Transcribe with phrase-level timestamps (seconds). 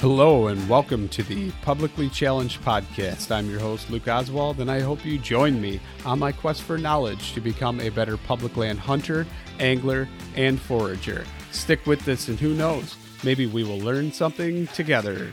[0.00, 3.30] Hello and welcome to the Publicly Challenged Podcast.
[3.30, 6.78] I'm your host, Luke Oswald, and I hope you join me on my quest for
[6.78, 9.26] knowledge to become a better public land hunter,
[9.58, 11.26] angler, and forager.
[11.50, 15.30] Stick with this, and who knows, maybe we will learn something together.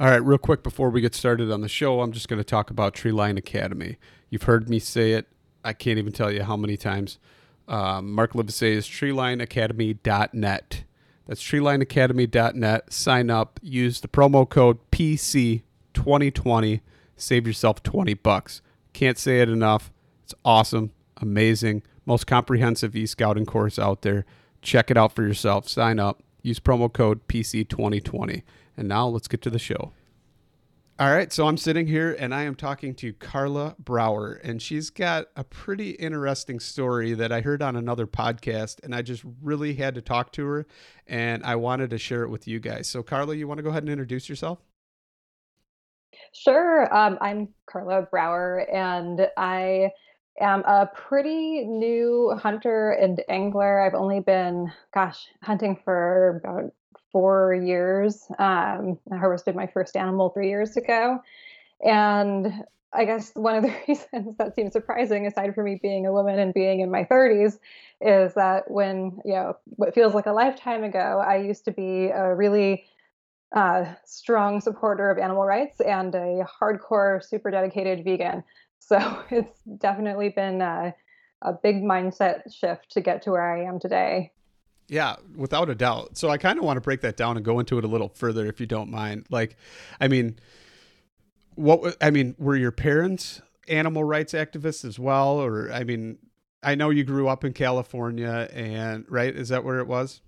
[0.00, 2.44] All right, real quick before we get started on the show, I'm just going to
[2.44, 3.96] talk about Treeline Academy.
[4.28, 5.28] You've heard me say it
[5.64, 7.18] I can't even tell you how many times.
[7.66, 10.84] Um, Mark Livesey is treelineacademy.net.
[11.26, 12.92] That's treelineacademy.net.
[12.92, 16.80] Sign up, use the promo code PC2020,
[17.16, 18.62] save yourself 20 bucks.
[18.94, 19.92] Can't say it enough.
[20.24, 24.24] It's awesome, amazing, most comprehensive e-scouting course out there.
[24.62, 25.68] Check it out for yourself.
[25.68, 28.42] Sign up, use promo code PC2020.
[28.76, 29.92] And now let's get to the show.
[31.00, 34.90] All right, so I'm sitting here and I am talking to Carla Brower, and she's
[34.90, 39.74] got a pretty interesting story that I heard on another podcast, and I just really
[39.74, 40.66] had to talk to her,
[41.06, 42.88] and I wanted to share it with you guys.
[42.88, 44.58] So, Carla, you want to go ahead and introduce yourself?
[46.32, 46.92] Sure.
[46.92, 49.92] Um, I'm Carla Brower, and I
[50.40, 53.82] am a pretty new hunter and angler.
[53.82, 56.72] I've only been, gosh, hunting for about
[57.12, 58.26] four years.
[58.38, 61.20] Um, I harvested my first animal three years ago.
[61.84, 66.12] And I guess one of the reasons that seems surprising, aside from me being a
[66.12, 67.58] woman and being in my 30s,
[68.00, 72.06] is that when, you know, what feels like a lifetime ago, I used to be
[72.06, 72.84] a really
[73.54, 78.44] uh, strong supporter of animal rights and a hardcore, super dedicated vegan.
[78.78, 80.94] So it's definitely been a,
[81.42, 84.32] a big mindset shift to get to where I am today.
[84.88, 86.16] Yeah, without a doubt.
[86.16, 88.08] So I kind of want to break that down and go into it a little
[88.08, 89.26] further if you don't mind.
[89.28, 89.56] Like,
[90.00, 90.38] I mean,
[91.54, 96.18] what I mean, were your parents animal rights activists as well or I mean,
[96.62, 100.22] I know you grew up in California and right, is that where it was?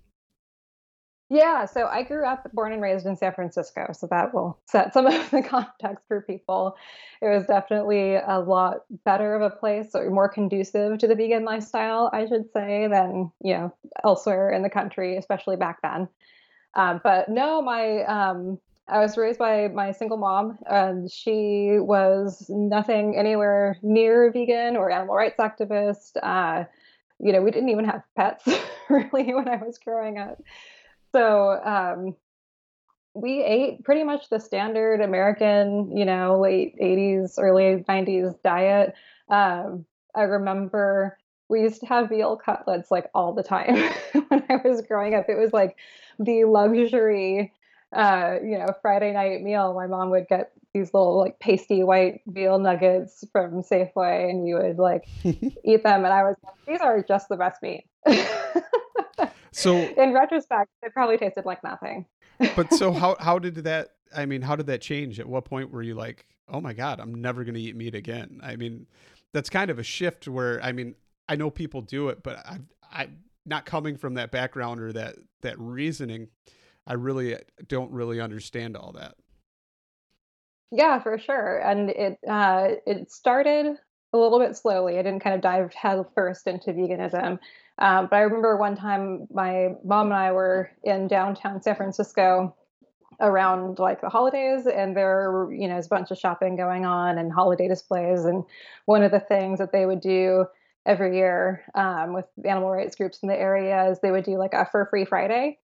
[1.31, 4.93] Yeah, so I grew up, born and raised in San Francisco, so that will set
[4.93, 6.75] some of the context for people.
[7.21, 11.45] It was definitely a lot better of a place, or more conducive to the vegan
[11.45, 16.09] lifestyle, I should say, than you know elsewhere in the country, especially back then.
[16.75, 18.59] Um, but no, my um,
[18.89, 24.91] I was raised by my single mom, and she was nothing anywhere near vegan or
[24.91, 26.17] animal rights activist.
[26.21, 26.65] Uh,
[27.19, 28.43] you know, we didn't even have pets
[28.89, 30.37] really when I was growing up.
[31.11, 32.15] So um,
[33.13, 38.93] we ate pretty much the standard American, you know, late 80s, early 90s diet.
[39.29, 39.85] Um,
[40.15, 41.17] I remember
[41.49, 43.75] we used to have veal cutlets like all the time
[44.29, 45.25] when I was growing up.
[45.27, 45.75] It was like
[46.17, 47.51] the luxury,
[47.93, 49.73] uh, you know, Friday night meal.
[49.73, 54.53] My mom would get these little like pasty white veal nuggets from Safeway and we
[54.53, 56.05] would like eat them.
[56.05, 57.85] And I was like, these are just the best meat.
[59.53, 62.05] So in retrospect, it probably tasted like nothing.
[62.55, 63.89] but so how how did that?
[64.15, 65.19] I mean, how did that change?
[65.19, 67.95] At what point were you like, oh my god, I'm never going to eat meat
[67.95, 68.39] again?
[68.43, 68.87] I mean,
[69.33, 70.95] that's kind of a shift where I mean
[71.27, 72.59] I know people do it, but I
[72.91, 73.09] I
[73.45, 76.27] not coming from that background or that that reasoning,
[76.85, 77.37] I really
[77.67, 79.15] don't really understand all that.
[80.71, 81.59] Yeah, for sure.
[81.59, 83.77] And it uh, it started
[84.13, 84.97] a little bit slowly.
[84.97, 87.39] I didn't kind of dive head first into veganism.
[87.77, 92.55] Um, but I remember one time my mom and I were in downtown San Francisco
[93.19, 97.17] around like the holidays and there you know there's a bunch of shopping going on
[97.19, 98.43] and holiday displays and
[98.85, 100.45] one of the things that they would do
[100.85, 104.53] every year um, with animal rights groups in the area is they would do like
[104.53, 105.59] a fur free friday.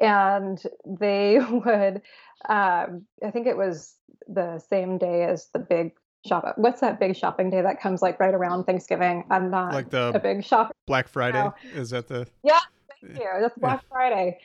[0.00, 2.02] And they would
[2.48, 3.94] um, i think it was
[4.26, 5.92] the same day as the big
[6.26, 9.90] shop what's that big shopping day that comes like right around thanksgiving i'm not like
[9.90, 12.58] the a big shopper black friday is that the yeah
[13.02, 13.88] thank you that's black yeah.
[13.88, 14.38] friday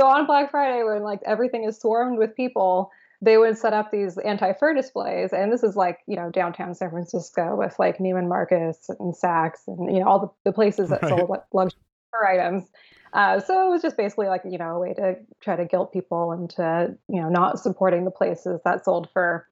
[0.00, 2.90] so on Black Friday, when like everything is swarmed with people,
[3.20, 6.88] they would set up these anti-fur displays, and this is like you know downtown San
[6.88, 11.02] Francisco with like Neiman Marcus and Saks and you know all the, the places that
[11.02, 11.10] right.
[11.10, 11.80] sold like, luxury
[12.10, 12.64] fur items.
[13.12, 15.92] Uh, so it was just basically like you know a way to try to guilt
[15.92, 19.44] people into you know not supporting the places that sold fur.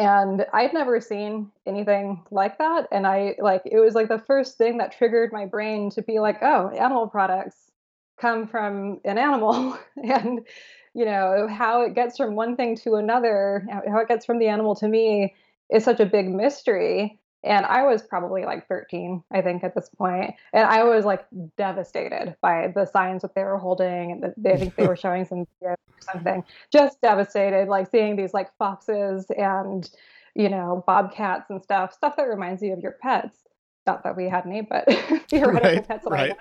[0.00, 4.56] And I'd never seen anything like that, and I like it was like the first
[4.56, 7.70] thing that triggered my brain to be like, oh, animal products
[8.18, 9.78] come from an animal.
[10.02, 10.46] And
[10.94, 14.48] you know how it gets from one thing to another how it gets from the
[14.48, 15.34] animal to me
[15.68, 19.88] is such a big mystery and i was probably like 13 i think at this
[19.88, 20.34] point.
[20.52, 21.26] And i was like
[21.56, 25.24] devastated by the signs that they were holding and they, i think they were showing
[25.24, 25.76] some or
[26.12, 26.44] something.
[26.72, 29.90] Just devastated like seeing these like foxes and
[30.34, 31.92] you know bobcats and stuff.
[31.92, 33.38] Stuff that reminds you of your pets.
[33.86, 34.84] Not that we had any but
[35.28, 36.36] theoretical right, pets right.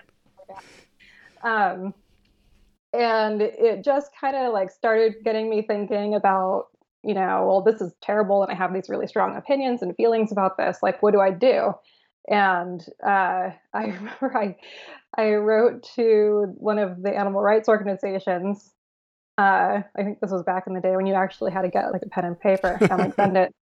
[1.42, 1.94] Um,
[2.94, 6.68] and it just kind of like started getting me thinking about,
[7.04, 10.31] you know, well, this is terrible, and I have these really strong opinions and feelings
[10.31, 10.80] about this.
[10.81, 11.74] Like, what do I do?
[12.28, 14.56] And uh, I remember I
[15.18, 18.74] I wrote to one of the animal rights organizations.
[19.38, 21.94] Uh, I think this was back in the day when you actually had to get
[21.94, 23.54] like a pen and paper and like send it.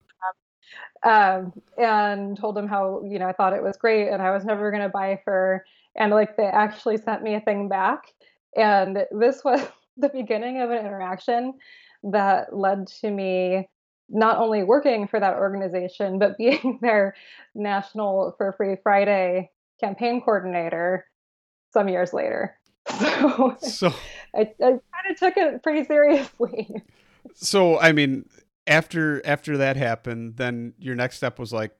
[1.01, 4.43] Um, and told them how you know I thought it was great and I was
[4.43, 5.63] never going to buy for
[5.95, 8.13] and like they actually sent me a thing back
[8.57, 9.65] and this was
[9.97, 11.53] the beginning of an interaction
[12.03, 13.67] that led to me
[14.09, 17.15] not only working for that organization but being their
[17.55, 19.49] national fur free friday
[19.79, 21.05] campaign coordinator
[21.71, 22.55] some years later.
[22.89, 23.93] So, so
[24.35, 24.81] I, I kind
[25.11, 26.69] of took it pretty seriously.
[27.33, 28.27] So i mean
[28.65, 31.75] after after that happened then your next step was like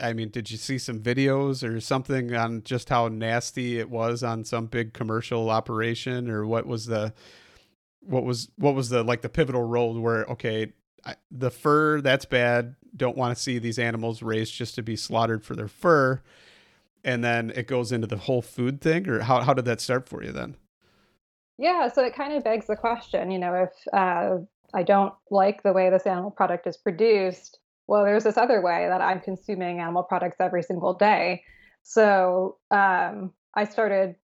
[0.00, 4.22] I mean, did you see some videos or something on just how nasty it was
[4.22, 7.12] on some big commercial operation, or what was the
[8.06, 10.72] what was what was the like the pivotal role where okay,
[11.04, 12.76] I, the fur that's bad.
[12.96, 16.22] Don't want to see these animals raised just to be slaughtered for their fur,
[17.02, 20.08] and then it goes into the whole food thing, or how how did that start
[20.08, 20.56] for you then?
[21.58, 24.38] Yeah, so it kind of begs the question, you know, if uh,
[24.74, 28.86] I don't like the way this animal product is produced well, there's this other way
[28.88, 31.44] that I'm consuming animal products every single day.
[31.82, 34.16] So um, I started,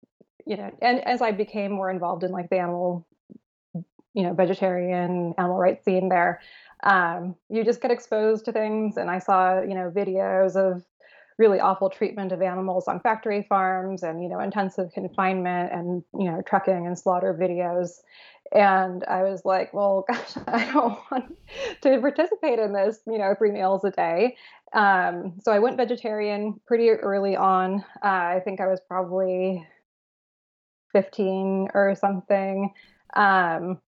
[0.46, 3.06] you know, and as I became more involved in like the animal,
[4.14, 6.40] you know, vegetarian animal rights scene there,
[6.82, 8.96] um, you just get exposed to things.
[8.96, 10.84] And I saw, you know, videos of
[11.38, 16.30] really awful treatment of animals on factory farms and, you know, intensive confinement and, you
[16.30, 18.00] know, trucking and slaughter videos
[18.52, 21.36] and I was like, well, gosh, I don't want
[21.82, 24.36] to participate in this, you know, three meals a day.
[24.72, 27.84] Um, so I went vegetarian pretty early on.
[28.02, 29.66] Uh, I think I was probably
[30.92, 32.72] 15 or something.
[33.14, 33.80] Um,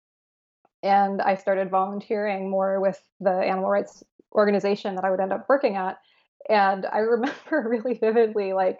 [0.83, 5.47] and I started volunteering more with the animal rights organization that I would end up
[5.49, 5.99] working at.
[6.49, 8.79] And I remember really vividly, like,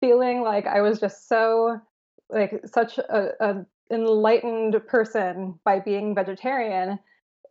[0.00, 1.80] feeling like I was just so
[2.28, 6.98] like such a, a enlightened person by being vegetarian.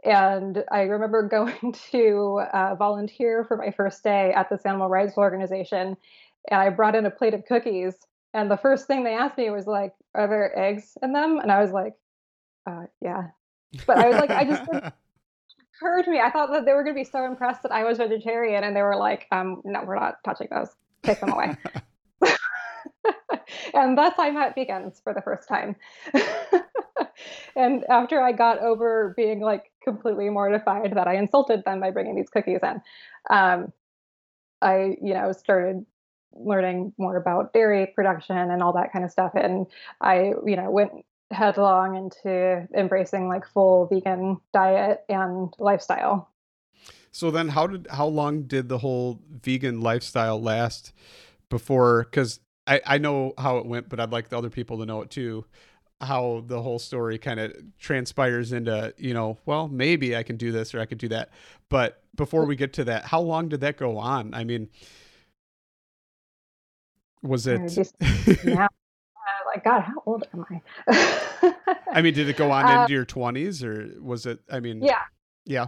[0.03, 5.17] And I remember going to uh, volunteer for my first day at this animal rights
[5.17, 5.97] organization.
[6.51, 7.95] And I brought in a plate of cookies.
[8.33, 11.49] And the first thing they asked me was like, "Are there eggs in them?" And
[11.51, 11.93] I was like,
[12.67, 13.27] uh, "Yeah."
[13.85, 14.63] But I was like, I just
[15.75, 16.19] occurred to me.
[16.19, 18.75] I thought that they were going to be so impressed that I was vegetarian, and
[18.75, 20.69] they were like, um, "No, we're not touching those.
[21.03, 21.55] Take them away."
[23.73, 25.75] and that's how I met vegans for the first time.
[27.55, 32.15] and after I got over being like completely mortified that I insulted them by bringing
[32.15, 32.81] these cookies in,
[33.29, 33.71] um,
[34.61, 35.85] I, you know, started
[36.33, 39.31] learning more about dairy production and all that kind of stuff.
[39.35, 39.67] And
[40.01, 40.91] I, you know, went
[41.31, 46.29] headlong into embracing like full vegan diet and lifestyle.
[47.11, 50.91] So then, how did how long did the whole vegan lifestyle last
[51.49, 52.03] before?
[52.03, 55.01] Because I I know how it went, but I'd like the other people to know
[55.01, 55.45] it too.
[56.01, 60.51] How the whole story kind of transpires into you know, well, maybe I can do
[60.51, 61.29] this or I could do that.
[61.69, 64.33] But before we get to that, how long did that go on?
[64.33, 64.69] I mean,
[67.23, 67.93] was it?
[68.43, 68.67] yeah.
[69.55, 71.55] Like God, how old am I?
[71.93, 74.39] I mean, did it go on uh, into your twenties, or was it?
[74.51, 75.03] I mean, yeah,
[75.45, 75.67] yeah.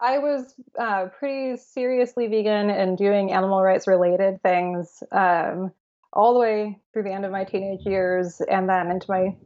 [0.00, 5.72] I was uh, pretty seriously vegan and doing animal rights related things um,
[6.12, 9.36] all the way through the end of my teenage years and then into my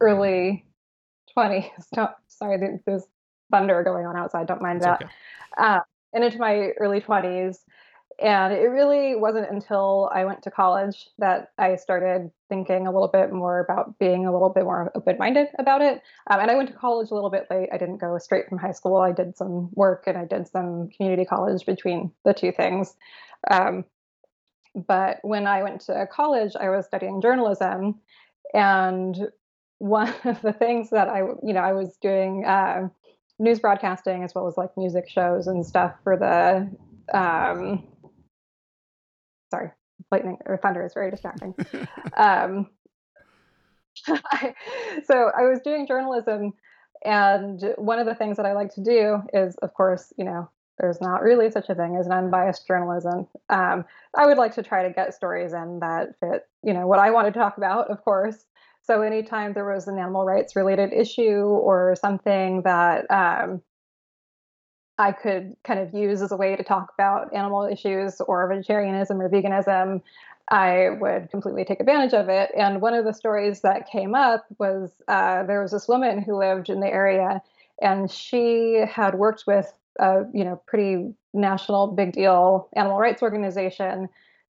[0.00, 0.64] early
[1.36, 1.68] 20s.
[2.28, 3.02] sorry, there's
[3.50, 4.46] thunder going on outside.
[4.46, 5.02] Don't mind that.
[5.02, 5.12] Okay.
[5.58, 5.80] Uh,
[6.12, 7.58] and into my early 20s.
[8.20, 13.08] And it really wasn't until I went to college that I started thinking a little
[13.08, 16.02] bit more about being a little bit more open minded about it.
[16.28, 17.70] Um, and I went to college a little bit late.
[17.72, 18.98] I didn't go straight from high school.
[18.98, 22.94] I did some work and I did some community college between the two things.
[23.50, 23.86] Um,
[24.74, 28.00] but when I went to college, I was studying journalism.
[28.52, 29.16] And
[29.78, 32.88] one of the things that I, you know, I was doing uh,
[33.38, 36.70] news broadcasting as well as like music shows and stuff for the
[37.16, 37.82] um,
[39.50, 39.70] sorry,
[40.10, 41.54] lightning or thunder is very distracting.
[42.16, 42.68] um,
[44.06, 46.52] so I was doing journalism,
[47.04, 50.48] and one of the things that I like to do is, of course, you know,
[50.78, 53.26] there's not really such a thing as an unbiased journalism.
[53.50, 53.84] Um,
[54.16, 57.10] I would like to try to get stories in that fit, you know, what I
[57.10, 58.46] want to talk about, of course.
[58.82, 63.60] So anytime there was an animal rights related issue or something that um,
[65.00, 69.18] I could kind of use as a way to talk about animal issues or vegetarianism
[69.18, 70.02] or veganism,
[70.50, 72.50] I would completely take advantage of it.
[72.54, 76.36] And one of the stories that came up was uh, there was this woman who
[76.36, 77.40] lived in the area,
[77.80, 84.06] and she had worked with a you know pretty national big deal animal rights organization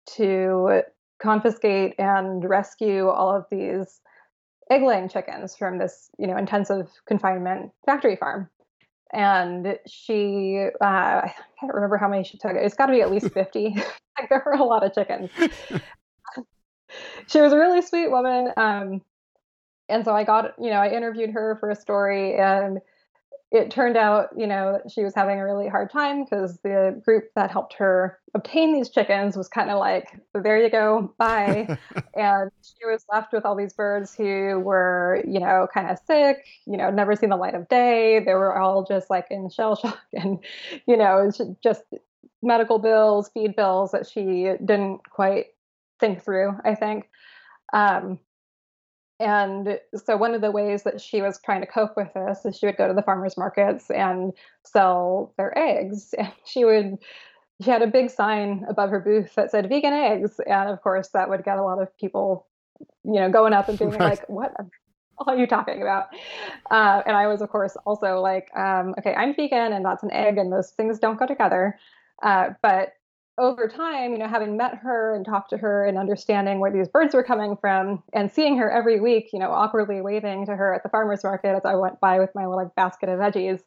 [0.06, 0.80] to
[1.20, 4.00] confiscate and rescue all of these
[4.70, 8.48] egg laying chickens from this you know intensive confinement factory farm
[9.12, 12.52] and she uh, I can't remember how many she took.
[12.54, 13.74] It's got to be at least fifty.
[14.18, 15.30] like there were a lot of chickens.
[17.26, 19.02] she was a really sweet woman, um,
[19.88, 22.80] and so I got you know I interviewed her for a story, and
[23.50, 27.30] it turned out, you know, she was having a really hard time because the group
[27.34, 31.78] that helped her obtain these chickens was kind of like, there you go, bye.
[32.14, 36.44] and she was left with all these birds who were, you know, kind of sick,
[36.66, 38.20] you know, never seen the light of day.
[38.20, 40.38] They were all just like in shell shock and,
[40.86, 41.30] you know,
[41.62, 41.82] just
[42.42, 45.46] medical bills, feed bills that she didn't quite
[46.00, 47.08] think through, I think.
[47.72, 48.18] Um,
[49.20, 52.56] and so one of the ways that she was trying to cope with this is
[52.56, 54.32] she would go to the farmers markets and
[54.64, 56.14] sell their eggs.
[56.18, 56.98] And she would
[57.60, 60.40] she had a big sign above her booth that said vegan eggs.
[60.46, 62.46] And of course that would get a lot of people,
[63.02, 64.00] you know, going up and being right.
[64.00, 64.54] like, what
[65.26, 66.06] are you talking about?
[66.70, 70.12] Uh, and I was, of course, also like, um, okay, I'm vegan and that's an
[70.12, 71.78] egg, and those things don't go together.
[72.22, 72.92] Uh, but
[73.38, 76.88] over time, you know, having met her and talked to her and understanding where these
[76.88, 80.74] birds were coming from and seeing her every week, you know, awkwardly waving to her
[80.74, 83.60] at the farmer's market as I went by with my little like basket of veggies,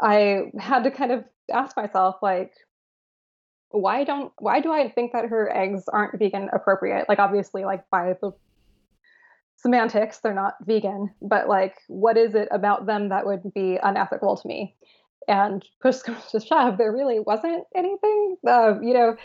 [0.00, 2.54] I had to kind of ask myself, like,
[3.70, 7.08] why don't why do I think that her eggs aren't vegan appropriate?
[7.08, 8.32] Like obviously, like by the
[9.56, 14.36] semantics, they're not vegan, but like what is it about them that would be unethical
[14.36, 14.74] to me?
[15.28, 18.36] And push comes to shove, there really wasn't anything.
[18.46, 19.16] Uh, you know,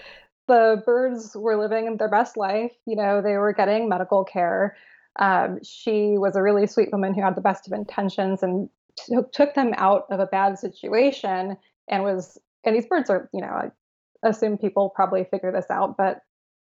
[0.47, 2.71] the birds were living their best life.
[2.85, 4.75] You know, they were getting medical care.
[5.17, 9.15] Um, she was a really sweet woman who had the best of intentions and t-
[9.31, 12.37] took them out of a bad situation and was.
[12.63, 13.71] And these birds are, you know, I
[14.23, 16.21] assume people probably figure this out, but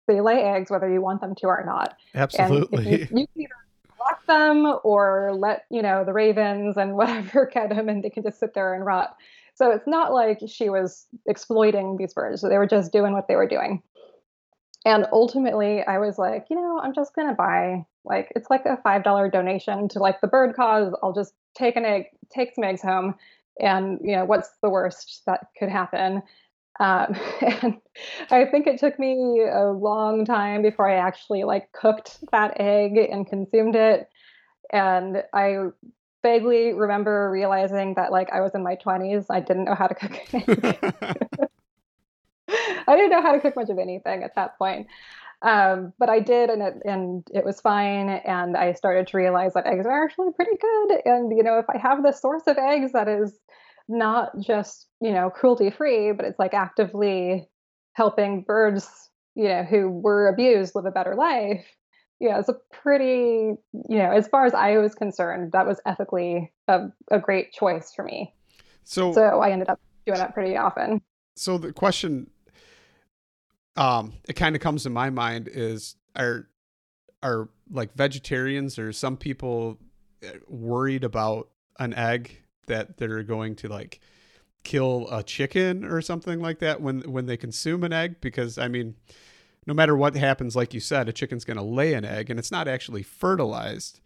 [0.07, 1.95] they lay eggs whether you want them to or not.
[2.15, 2.83] Absolutely.
[2.83, 3.49] You, you, can either
[4.03, 8.23] lock them or let you know the ravens and whatever get them and they can
[8.23, 9.15] just sit there and rot.
[9.55, 12.41] So it's not like she was exploiting these birds.
[12.41, 13.81] They were just doing what they were doing.
[14.83, 18.77] And ultimately i was like you know i'm just gonna buy like it's like a
[18.77, 20.93] five dollar donation to like the bird cause.
[21.03, 23.15] I'll just take an egg take some eggs home
[23.59, 26.23] and you know what's the worst that could happen
[26.81, 27.15] um,
[27.61, 27.77] and
[28.31, 32.97] I think it took me a long time before I actually like cooked that egg
[32.97, 34.09] and consumed it.
[34.73, 35.67] And I
[36.23, 39.95] vaguely remember realizing that like I was in my 20s, I didn't know how to
[39.95, 40.93] cook anything.
[42.87, 44.87] I didn't know how to cook much of anything at that point.
[45.43, 48.09] Um, but I did, and it and it was fine.
[48.09, 51.01] And I started to realize that eggs are actually pretty good.
[51.05, 53.39] And you know, if I have the source of eggs that is
[53.91, 57.47] not just you know cruelty free, but it's like actively
[57.93, 61.65] helping birds you know who were abused live a better life.
[62.19, 66.51] Yeah, it's a pretty you know as far as I was concerned, that was ethically
[66.67, 68.33] a, a great choice for me.
[68.83, 71.01] So so I ended up doing that pretty often.
[71.35, 72.29] So the question
[73.77, 76.47] um it kind of comes to my mind is are
[77.23, 79.77] are like vegetarians or some people
[80.25, 83.99] uh, worried about an egg that they're going to like
[84.63, 88.15] kill a chicken or something like that when when they consume an egg?
[88.21, 88.95] Because I mean
[89.67, 92.39] no matter what happens like you said a chicken's going to lay an egg and
[92.39, 93.99] it's not actually fertilized.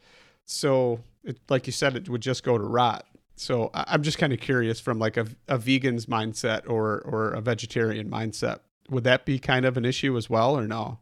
[0.45, 3.05] So it, like you said it would just go to rot.
[3.35, 7.41] So I'm just kind of curious from like a, a vegan's mindset or or a
[7.41, 10.99] vegetarian mindset would that be kind of an issue as well or no?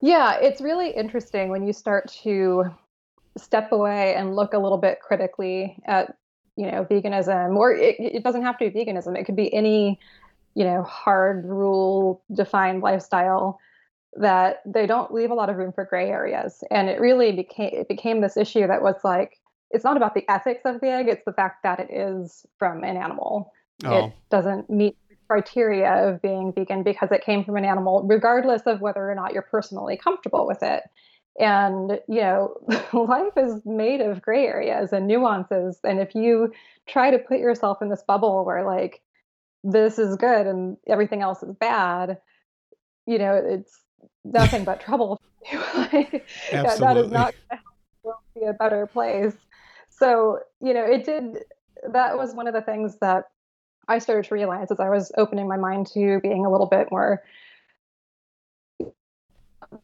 [0.00, 2.70] Yeah it's really interesting when you start to
[3.36, 6.16] step away and look a little bit critically at
[6.56, 9.18] you know veganism or it, it doesn't have to be veganism.
[9.18, 9.98] It could be any
[10.54, 13.58] you know hard rule defined lifestyle
[14.16, 16.62] that they don't leave a lot of room for gray areas.
[16.70, 19.38] And it really became it became this issue that was like
[19.70, 22.84] it's not about the ethics of the egg it's the fact that it is from
[22.84, 23.52] an animal.
[23.84, 24.06] Oh.
[24.06, 28.80] it doesn't meet criteria of being vegan because it came from an animal regardless of
[28.80, 30.84] whether or not you're personally comfortable with it
[31.38, 32.56] and, you know,
[32.92, 35.78] life is made of gray areas and nuances.
[35.82, 36.52] And if you
[36.86, 39.00] try to put yourself in this bubble where, like,
[39.64, 42.18] this is good and everything else is bad,
[43.06, 43.80] you know, it's
[44.24, 45.20] nothing but trouble.
[45.74, 47.34] like, yeah, that is not
[48.02, 49.34] going to be a better place.
[49.90, 51.38] So, you know, it did,
[51.92, 53.24] that was one of the things that
[53.88, 56.90] I started to realize as I was opening my mind to being a little bit
[56.90, 57.22] more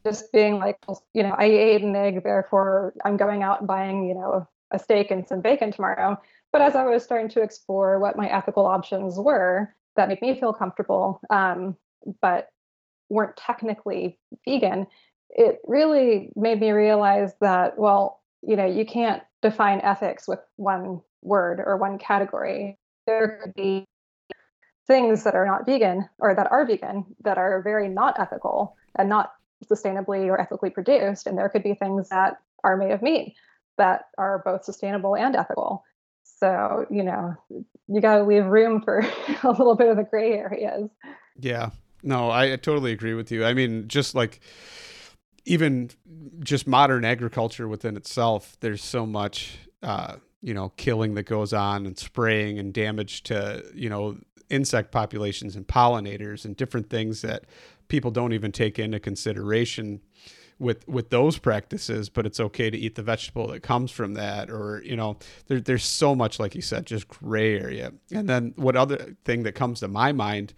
[0.03, 0.77] just being like,
[1.13, 4.79] you know, I ate an egg, therefore I'm going out and buying, you know, a
[4.79, 6.19] steak and some bacon tomorrow.
[6.51, 10.39] But as I was starting to explore what my ethical options were that made me
[10.39, 11.75] feel comfortable, um,
[12.21, 12.49] but
[13.09, 14.17] weren't technically
[14.47, 14.87] vegan,
[15.29, 21.01] it really made me realize that, well, you know, you can't define ethics with one
[21.21, 22.77] word or one category.
[23.05, 23.85] There could be
[24.87, 29.07] things that are not vegan or that are vegan that are very not ethical and
[29.07, 29.31] not
[29.69, 31.27] sustainably or ethically produced.
[31.27, 33.35] And there could be things that are made of meat
[33.77, 35.83] that are both sustainable and ethical.
[36.23, 37.35] So, you know,
[37.87, 38.99] you got to leave room for
[39.43, 40.89] a little bit of the gray areas.
[41.39, 41.69] Yeah.
[42.03, 43.45] No, I, I totally agree with you.
[43.45, 44.39] I mean, just like
[45.45, 45.89] even
[46.39, 51.85] just modern agriculture within itself, there's so much, uh, you know, killing that goes on
[51.85, 54.17] and spraying and damage to, you know,
[54.49, 57.45] insect populations and pollinators and different things that
[57.91, 59.99] people don't even take into consideration
[60.57, 64.49] with with those practices but it's okay to eat the vegetable that comes from that
[64.49, 67.91] or you know there, there's so much like you said just gray area.
[68.09, 70.53] And then what other thing that comes to my mind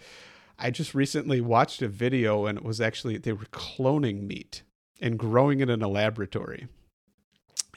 [0.59, 4.61] i just recently watched a video and it was actually they were cloning meat
[5.01, 6.67] and growing it in a laboratory.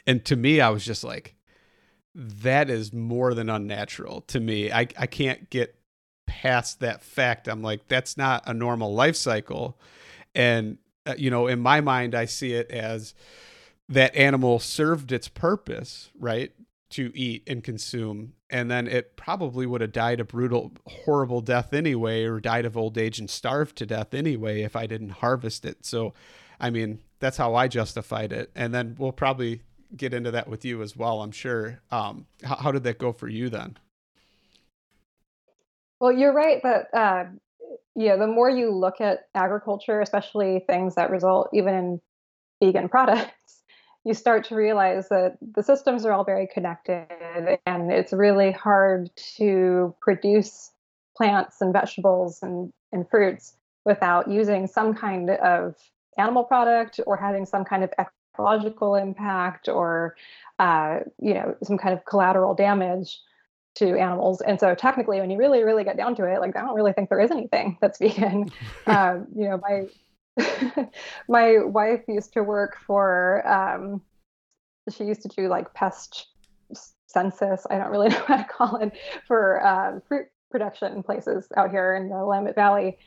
[0.07, 1.35] And to me i was just like
[2.14, 4.73] that is more than unnatural to me.
[4.73, 5.76] I, I can't get
[6.27, 7.49] past that fact.
[7.49, 9.79] I'm like, that's not a normal life cycle.
[10.35, 13.15] And, uh, you know, in my mind, I see it as
[13.89, 16.53] that animal served its purpose, right?
[16.91, 18.35] To eat and consume.
[18.51, 22.77] And then it probably would have died a brutal, horrible death anyway, or died of
[22.77, 25.85] old age and starved to death anyway if I didn't harvest it.
[25.87, 26.15] So,
[26.61, 28.51] I mean, that's how I justified it.
[28.55, 29.62] And then we'll probably
[29.97, 31.81] get into that with you as well, I'm sure.
[31.91, 33.79] Um, how, how did that go for you then?
[36.01, 37.25] Well, you're right that uh,
[37.95, 42.01] yeah, the more you look at agriculture, especially things that result even in
[42.63, 43.63] vegan products,
[44.05, 47.07] you start to realize that the systems are all very connected,
[47.67, 50.71] and it's really hard to produce
[51.17, 55.75] plants and vegetables and, and fruits without using some kind of
[56.19, 60.15] animal product or having some kind of ecological impact or
[60.59, 63.19] uh, you know some kind of collateral damage
[63.77, 64.41] to animals.
[64.41, 66.93] And so technically, when you really, really get down to it, like I don't really
[66.93, 68.51] think there is anything that's vegan.
[68.87, 69.87] um, you know, my
[71.29, 74.03] my wife used to work for um,
[74.91, 76.29] she used to do like pest
[77.07, 77.67] census.
[77.71, 78.93] I don't really know how to call it
[79.27, 82.99] for um, fruit production places out here in the Willamette Valley.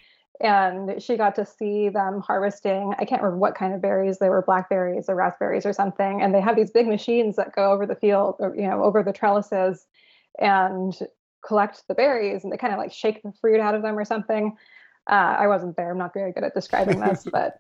[0.42, 2.94] And she got to see them harvesting.
[2.98, 6.22] I can't remember what kind of berries they were, blackberries or raspberries or something.
[6.22, 9.04] And they have these big machines that go over the field, or you know, over
[9.04, 9.86] the trellises,
[10.40, 10.98] and
[11.46, 14.06] collect the berries and they kind of like shake the fruit out of them or
[14.06, 14.58] something.
[15.10, 15.92] Uh, I wasn't there.
[15.92, 17.60] I'm not very good at describing this, but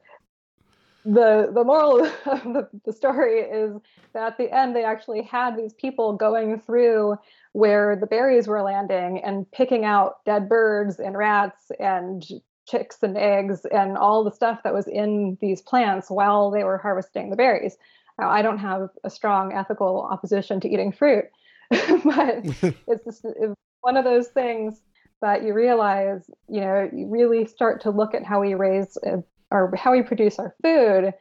[1.05, 3.73] the the moral of the, the story is
[4.13, 7.15] that at the end they actually had these people going through
[7.53, 12.25] where the berries were landing and picking out dead birds and rats and
[12.67, 16.77] chicks and eggs and all the stuff that was in these plants while they were
[16.77, 17.77] harvesting the berries.
[18.19, 21.25] Now, I don't have a strong ethical opposition to eating fruit,
[22.03, 22.45] but
[22.87, 24.81] it's just it's one of those things
[25.21, 29.17] that you realize, you know, you really start to look at how we raise uh,
[29.51, 31.13] or how we produce our food.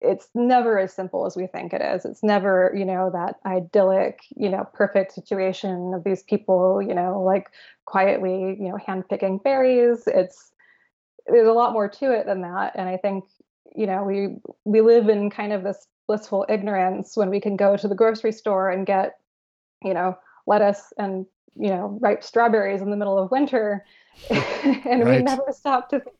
[0.00, 2.04] It's never as simple as we think it is.
[2.04, 7.22] It's never, you know, that idyllic, you know, perfect situation of these people, you know,
[7.22, 7.50] like
[7.86, 10.04] quietly, you know, hand picking berries.
[10.06, 10.52] It's
[11.26, 12.72] there's a lot more to it than that.
[12.76, 13.24] And I think,
[13.74, 17.76] you know, we we live in kind of this blissful ignorance when we can go
[17.76, 19.14] to the grocery store and get,
[19.86, 21.26] you know, lettuce and
[21.58, 23.84] you know ripe strawberries in the middle of winter.
[24.86, 25.18] And right.
[25.18, 26.16] we never stop to think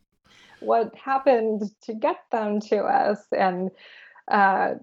[0.61, 3.21] what happened to get them to us.
[3.33, 3.71] And
[4.31, 4.75] uh,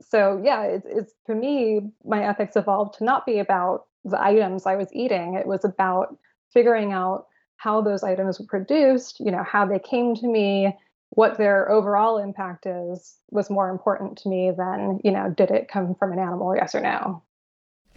[0.00, 4.66] so yeah it's, it's for me my ethics evolved to not be about the items
[4.66, 5.34] i was eating.
[5.34, 6.16] It was about
[6.52, 7.26] figuring out
[7.56, 10.76] how those items were produced you know how they came to me
[11.10, 15.68] what their overall impact is was more important to me than you know did it
[15.68, 17.22] come from an animal yes or no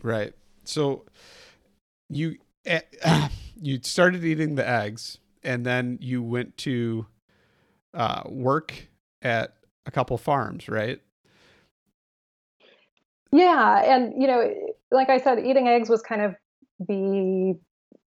[0.06, 1.04] right so
[2.10, 2.38] you
[2.70, 2.80] uh,
[3.62, 7.06] you started eating the eggs and then you went to
[7.94, 8.88] uh, work
[9.22, 11.00] at a couple farms, right?
[13.32, 14.54] Yeah, and you know,
[14.92, 16.36] like I said, eating eggs was kind of
[16.80, 17.58] the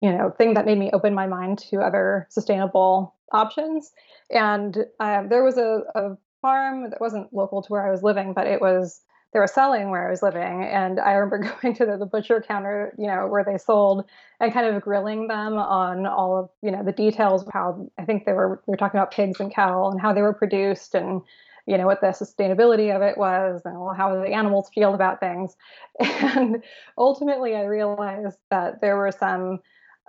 [0.01, 3.91] you know thing that made me open my mind to other sustainable options.
[4.29, 8.33] And um, there was a, a farm that wasn't local to where I was living,
[8.33, 9.01] but it was
[9.33, 10.63] they were selling where I was living.
[10.63, 14.05] And I remember going to the, the, butcher counter, you know, where they sold
[14.39, 18.05] and kind of grilling them on all of, you know, the details of how I
[18.05, 20.95] think they were, we were talking about pigs and cattle and how they were produced
[20.95, 21.21] and,
[21.65, 25.55] you know, what the sustainability of it was and how the animals feel about things.
[25.99, 26.63] And
[26.97, 29.59] ultimately, I realized that there were some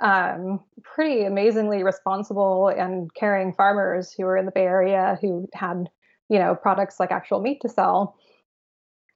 [0.01, 5.91] um, pretty amazingly responsible and caring farmers who were in the Bay Area who had,
[6.29, 8.17] you know, products like actual meat to sell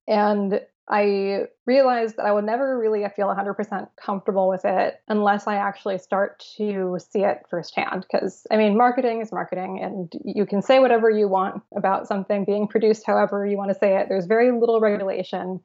[0.07, 5.57] and I realized that I would never really feel 100% comfortable with it unless I
[5.57, 8.07] actually start to see it firsthand.
[8.11, 12.45] Because, I mean, marketing is marketing, and you can say whatever you want about something
[12.45, 14.07] being produced however you want to say it.
[14.09, 15.61] There's very little regulation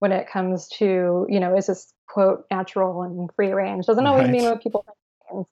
[0.00, 3.86] when it comes to, you know, is this quote natural and free range?
[3.86, 4.32] Doesn't always right.
[4.32, 4.84] mean what people
[5.30, 5.46] think.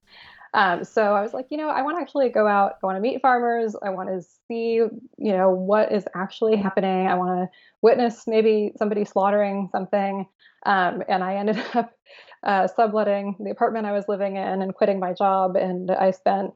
[0.55, 2.75] Um, so I was like, you know, I want to actually go out.
[2.81, 3.75] I want to meet farmers.
[3.83, 7.09] I want to see, you know, what is actually happening.
[7.09, 10.27] I want to witness maybe somebody slaughtering something.
[10.65, 11.93] Um, and I ended up
[12.45, 15.57] uh, subletting the apartment I was living in and quitting my job.
[15.57, 16.53] And I spent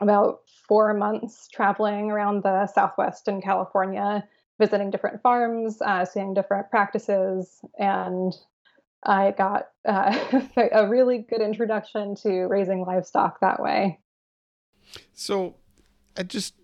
[0.00, 4.24] about four months traveling around the Southwest in California,
[4.58, 8.34] visiting different farms, uh, seeing different practices, and
[9.04, 10.16] I got uh,
[10.72, 13.98] a really good introduction to raising livestock that way.
[15.14, 15.56] So,
[16.16, 16.54] I just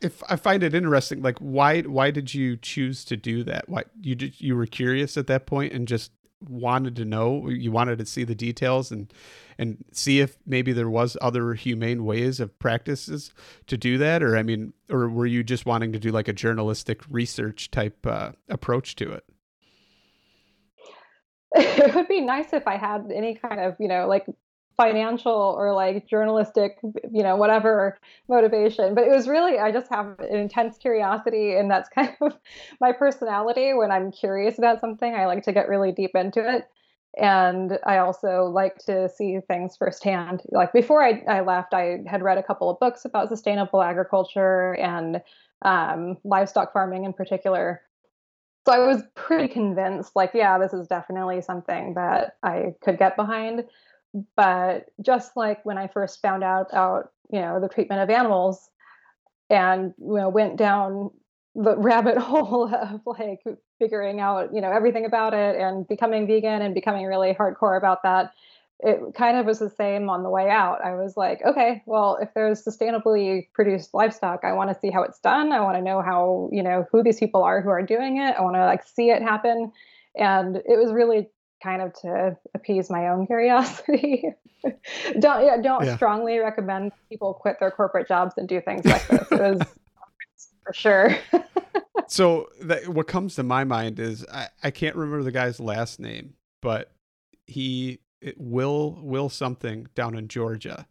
[0.00, 3.68] if I find it interesting, like why why did you choose to do that?
[3.68, 6.12] Why you did, you were curious at that point and just
[6.48, 9.12] wanted to know you wanted to see the details and
[9.58, 13.32] and see if maybe there was other humane ways of practices
[13.66, 16.32] to do that or i mean or were you just wanting to do like a
[16.32, 19.24] journalistic research type uh, approach to it
[21.56, 24.26] it would be nice if I had any kind of, you know, like
[24.76, 27.96] financial or like journalistic, you know, whatever
[28.28, 28.94] motivation.
[28.94, 32.36] But it was really, I just have an intense curiosity, and that's kind of
[32.80, 33.72] my personality.
[33.72, 36.64] When I'm curious about something, I like to get really deep into it.
[37.16, 40.42] And I also like to see things firsthand.
[40.50, 44.72] Like before I, I left, I had read a couple of books about sustainable agriculture
[44.72, 45.22] and
[45.62, 47.82] um, livestock farming in particular
[48.66, 53.16] so I was pretty convinced, like, yeah, this is definitely something that I could get
[53.16, 53.64] behind.
[54.36, 58.70] But just like when I first found out about, you know, the treatment of animals
[59.50, 61.10] and, you know, went down
[61.54, 63.40] the rabbit hole of like
[63.78, 68.02] figuring out, you know, everything about it and becoming vegan and becoming really hardcore about
[68.04, 68.32] that
[68.80, 70.84] it kind of was the same on the way out.
[70.84, 75.02] I was like, okay, well, if there's sustainably produced livestock, I want to see how
[75.02, 75.52] it's done.
[75.52, 78.34] I want to know how, you know, who these people are who are doing it.
[78.36, 79.72] I want to like see it happen.
[80.16, 81.28] And it was really
[81.62, 84.24] kind of to appease my own curiosity.
[85.18, 85.96] don't yeah, don't yeah.
[85.96, 89.26] strongly recommend people quit their corporate jobs and do things like this.
[89.30, 89.62] It was
[90.66, 91.16] for sure.
[92.08, 96.00] so that, what comes to my mind is I, I can't remember the guy's last
[96.00, 96.90] name, but
[97.46, 98.00] he
[98.36, 100.86] Will Will something down in Georgia,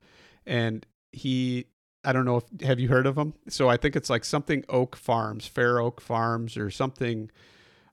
[0.46, 1.68] and he
[2.04, 3.34] I don't know if have you heard of him.
[3.48, 7.32] So I think it's like something Oak Farms, Fair Oak Farms, or something.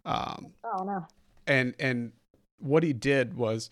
[0.04, 1.06] Um, oh no.
[1.46, 2.12] And and
[2.58, 3.70] what he did was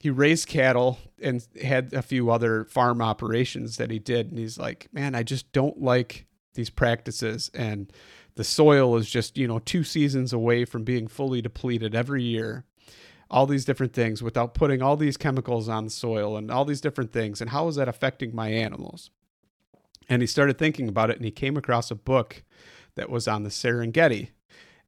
[0.00, 4.58] he raised cattle and had a few other farm operations that he did, and he's
[4.58, 7.92] like, man, I just don't like these practices, and
[8.36, 12.64] the soil is just you know two seasons away from being fully depleted every year
[13.30, 16.80] all these different things without putting all these chemicals on the soil and all these
[16.80, 19.10] different things and how is that affecting my animals
[20.10, 22.42] and he started thinking about it and he came across a book
[22.96, 24.30] that was on the Serengeti.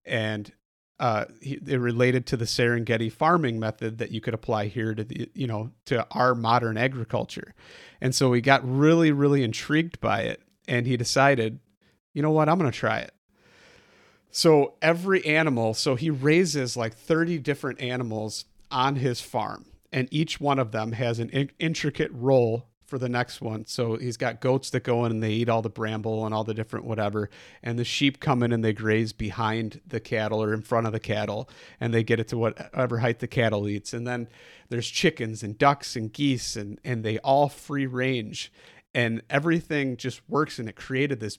[0.04, 0.52] And
[0.98, 5.04] uh, he, it related to the Serengeti farming method that you could apply here to
[5.04, 7.54] the, you know, to our modern agriculture.
[8.00, 10.42] And so he got really, really intrigued by it.
[10.66, 11.60] And he decided,
[12.12, 13.12] you know what, I'm going to try it.
[14.34, 20.40] So every animal, so he raises like 30 different animals on his farm, and each
[20.40, 23.66] one of them has an in- intricate role for the next one.
[23.66, 26.44] So he's got goats that go in and they eat all the bramble and all
[26.44, 27.30] the different whatever.
[27.62, 30.92] And the sheep come in and they graze behind the cattle or in front of
[30.92, 31.48] the cattle
[31.80, 33.94] and they get it to whatever height the cattle eats.
[33.94, 34.28] And then
[34.68, 38.52] there's chickens and ducks and geese and, and they all free range.
[38.94, 41.38] And everything just works and it created this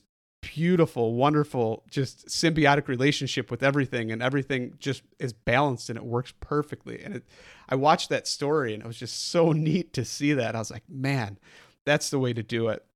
[0.52, 6.32] beautiful, wonderful, just symbiotic relationship with everything, and everything just is balanced and it works
[6.40, 7.02] perfectly.
[7.02, 7.24] And it,
[7.68, 10.54] I watched that story, and it was just so neat to see that.
[10.54, 11.38] I was like, man,
[11.84, 12.84] that's the way to do it.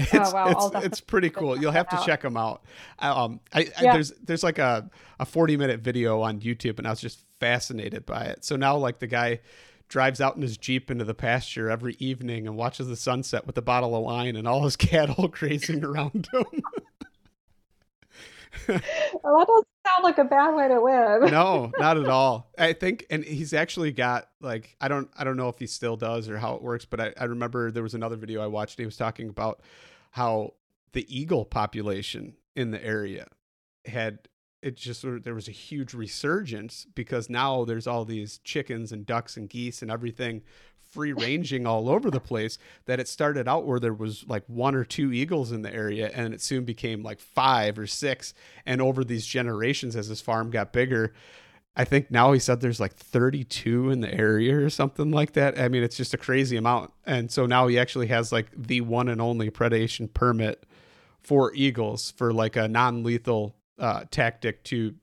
[0.00, 0.70] It's, oh, wow.
[0.74, 1.58] it's, it's pretty cool.
[1.58, 2.62] You'll have to check them out.
[3.00, 3.90] Um, I, yeah.
[3.90, 7.18] I, there's there's like a, a 40 minute video on YouTube, and I was just
[7.40, 8.44] fascinated by it.
[8.44, 9.40] So now, like the guy
[9.88, 13.56] drives out in his Jeep into the pasture every evening and watches the sunset with
[13.58, 16.62] a bottle of wine and all his cattle grazing around him.
[18.68, 18.78] well,
[19.38, 21.30] that doesn't sound like a bad way to live.
[21.30, 22.50] no, not at all.
[22.58, 25.96] I think, and he's actually got like I don't I don't know if he still
[25.96, 28.78] does or how it works, but I, I remember there was another video I watched.
[28.78, 29.60] He was talking about
[30.10, 30.54] how
[30.92, 33.28] the eagle population in the area
[33.84, 34.18] had
[34.62, 38.92] it just sort of there was a huge resurgence because now there's all these chickens
[38.92, 40.42] and ducks and geese and everything
[40.90, 44.74] free ranging all over the place that it started out where there was like one
[44.74, 48.32] or two eagles in the area and it soon became like five or six
[48.64, 51.12] and over these generations as his farm got bigger
[51.78, 55.60] I think now he said there's like 32 in the area or something like that.
[55.60, 56.90] I mean, it's just a crazy amount.
[57.06, 60.66] And so now he actually has like the one and only predation permit
[61.20, 64.94] for eagles for like a non-lethal uh, tactic to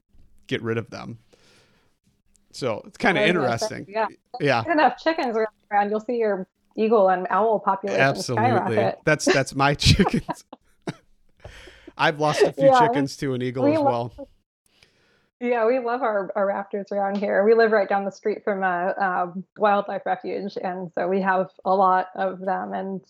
[0.47, 1.19] get rid of them.
[2.51, 3.85] So it's kind of interesting.
[3.87, 4.07] Yeah.
[4.39, 4.63] Yeah.
[4.71, 8.45] enough chickens around, you'll see your eagle and owl population Absolutely.
[8.45, 8.99] Skyrocket.
[9.05, 10.45] That's that's my chickens.
[11.97, 14.13] I've lost a few yeah, chickens to an eagle as well.
[14.17, 14.27] Love,
[15.41, 17.43] yeah, we love our, our raptors around here.
[17.43, 21.49] We live right down the street from a um, wildlife refuge, and so we have
[21.65, 22.73] a lot of them.
[22.73, 23.01] And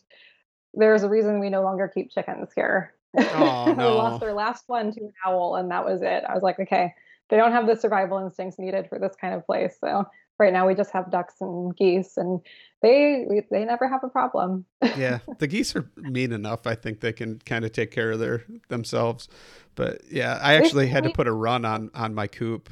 [0.74, 2.95] there's a reason we no longer keep chickens here.
[3.36, 3.90] Oh, no.
[3.90, 6.24] we lost their last one to an owl, and that was it.
[6.28, 6.94] I was like, okay,
[7.30, 9.76] they don't have the survival instincts needed for this kind of place.
[9.80, 10.06] So
[10.40, 12.40] right now we just have ducks and geese, and
[12.82, 14.66] they we, they never have a problem.
[14.98, 16.68] yeah, the geese are mean enough.
[16.68, 19.28] I think they can kind of take care of their themselves.
[19.76, 22.70] But yeah, I actually had to put a run on on my coop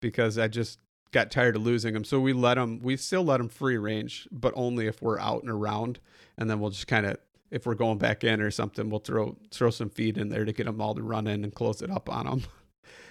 [0.00, 0.78] because I just
[1.12, 2.04] got tired of losing them.
[2.04, 2.80] So we let them.
[2.82, 6.00] We still let them free range, but only if we're out and around,
[6.36, 7.18] and then we'll just kind of
[7.50, 10.52] if we're going back in or something, we'll throw throw some feed in there to
[10.52, 12.42] get them all to run in and close it up on them.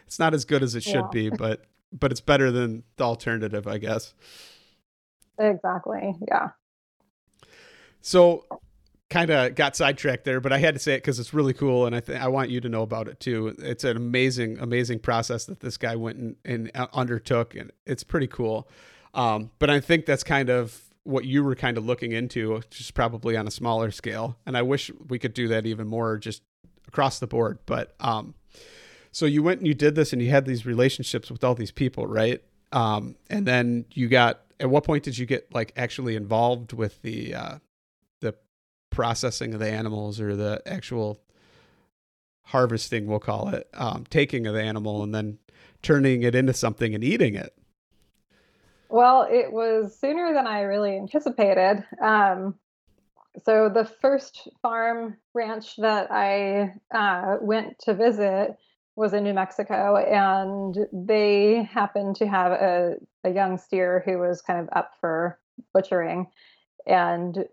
[0.08, 1.10] It's not as good as it should yeah.
[1.12, 4.14] be, but but it's better than the alternative, I guess.
[5.40, 6.14] Exactly.
[6.28, 6.50] Yeah.
[8.02, 8.46] So
[9.10, 11.86] kind of got sidetracked there, but I had to say it because it's really cool,
[11.86, 13.56] and I think I want you to know about it too.
[13.60, 18.04] It's an amazing, amazing process that this guy went and, and uh, undertook, and it's
[18.04, 18.68] pretty cool.
[19.14, 22.94] Um, but I think that's kind of what you were kind of looking into, just
[22.94, 24.38] probably on a smaller scale.
[24.46, 26.42] And I wish we could do that even more, just
[26.88, 27.60] across the board.
[27.66, 28.34] But um,
[29.12, 31.72] so you went and you did this, and you had these relationships with all these
[31.72, 32.44] people, right?
[32.72, 34.42] Um, and then you got.
[34.58, 37.58] At what point did you get like actually involved with the uh,
[38.22, 38.36] the
[38.90, 41.20] processing of the animals or the actual
[42.46, 45.40] harvesting, we'll call it, um, taking of the animal and then
[45.82, 47.54] turning it into something and eating it?
[48.90, 51.84] Well, it was sooner than I really anticipated.
[52.02, 52.56] Um,
[53.44, 58.56] so the first farm ranch that I uh, went to visit
[58.96, 62.96] was in New Mexico, and they happened to have a,
[63.26, 65.38] a young steer who was kind of up for
[65.74, 66.28] butchering.
[66.88, 67.46] And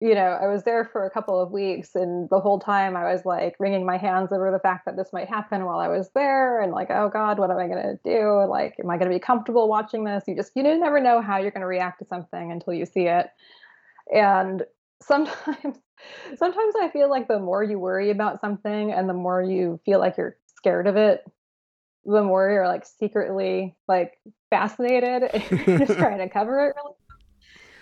[0.00, 3.12] you know, I was there for a couple of weeks, and the whole time I
[3.12, 6.10] was like wringing my hands over the fact that this might happen while I was
[6.14, 8.46] there, and like, oh God, what am I gonna do?
[8.48, 10.24] Like, am I gonna be comfortable watching this?
[10.26, 13.26] You just you never know how you're gonna react to something until you see it.
[14.12, 14.64] And
[15.02, 15.78] sometimes
[16.36, 19.98] sometimes I feel like the more you worry about something and the more you feel
[19.98, 21.24] like you're scared of it,
[22.04, 26.94] the more you're like secretly like fascinated and just trying to cover it really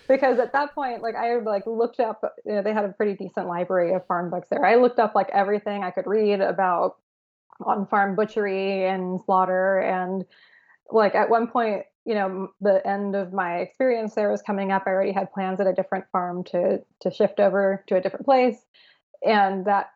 [0.09, 3.15] because at that point like i like looked up you know, they had a pretty
[3.15, 4.65] decent library of farm books there.
[4.65, 6.97] I looked up like everything i could read about
[7.65, 9.79] on farm butchery and slaughter.
[9.79, 10.25] And
[10.91, 14.85] like at one point you know the end of my experience there was coming up
[14.87, 18.25] i already had plans at a different farm to to shift over to a different
[18.25, 18.57] place.
[19.25, 19.91] And that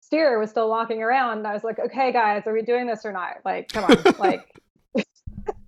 [0.00, 1.46] steer was still walking around.
[1.46, 3.38] I was like okay guys are we doing this or not?
[3.44, 4.48] Like come on like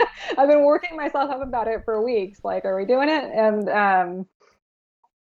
[0.39, 3.69] i've been working myself up about it for weeks like are we doing it and
[3.69, 4.27] um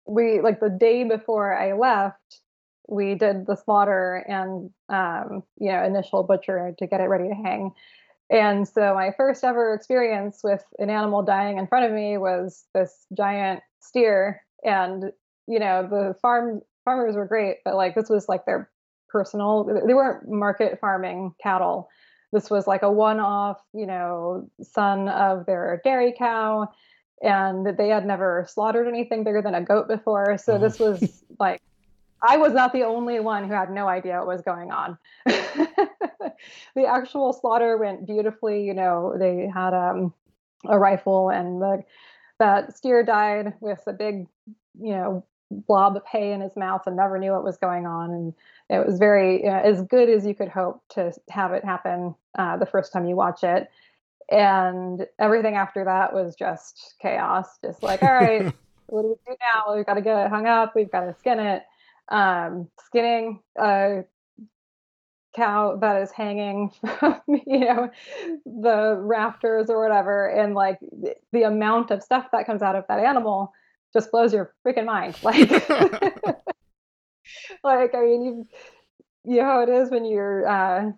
[0.06, 2.40] we like the day before i left
[2.88, 7.34] we did the slaughter and um you know initial butcher to get it ready to
[7.34, 7.72] hang
[8.30, 12.64] and so my first ever experience with an animal dying in front of me was
[12.72, 14.40] this giant steer.
[14.64, 15.12] And,
[15.48, 18.70] you know, the farm farmers were great, but like this was like their
[19.08, 21.88] personal they weren't market farming cattle.
[22.32, 26.68] This was like a one-off, you know, son of their dairy cow.
[27.22, 30.38] And they had never slaughtered anything bigger than a goat before.
[30.38, 31.60] So this was like
[32.22, 34.98] I was not the only one who had no idea what was going on.
[35.26, 38.64] the actual slaughter went beautifully.
[38.64, 40.12] You know, they had um,
[40.66, 41.82] a rifle, and the
[42.38, 44.26] that steer died with a big,
[44.78, 48.10] you know, blob of hay in his mouth, and never knew what was going on.
[48.10, 48.34] And
[48.68, 52.14] it was very you know, as good as you could hope to have it happen
[52.38, 53.70] uh, the first time you watch it.
[54.30, 57.58] And everything after that was just chaos.
[57.62, 58.44] Just like, all right,
[58.86, 59.74] what do we do now?
[59.74, 60.74] We've got to get it hung up.
[60.74, 61.64] We've got to skin it.
[62.08, 64.04] Um, skinning a
[65.34, 67.90] cow that is hanging from you know
[68.44, 72.84] the rafters or whatever and like the, the amount of stuff that comes out of
[72.88, 73.52] that animal
[73.92, 75.50] just blows your freaking mind like
[77.64, 78.48] like i mean you
[79.24, 80.90] you know how it is when you're uh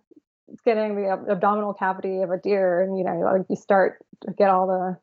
[0.59, 4.33] skinning the ab- abdominal cavity of a deer and you know like you start to
[4.33, 4.97] get all the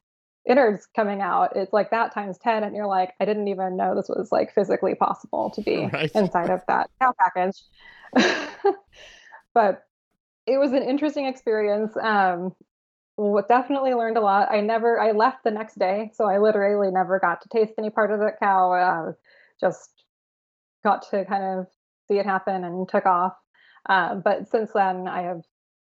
[0.50, 3.96] innards coming out it's like that times 10 and you're like i didn't even know
[3.96, 6.12] this was like physically possible to be right.
[6.16, 7.62] inside of that cow package
[9.54, 9.84] but
[10.50, 11.96] it was an interesting experience.
[11.96, 12.56] Um,
[13.48, 14.52] definitely learned a lot.
[14.52, 17.90] I never, I left the next day, so I literally never got to taste any
[17.90, 18.72] part of the cow.
[18.72, 19.12] Uh,
[19.60, 20.04] just
[20.84, 21.68] got to kind of
[22.08, 23.34] see it happen and took off.
[23.88, 25.42] Uh, but since then, I have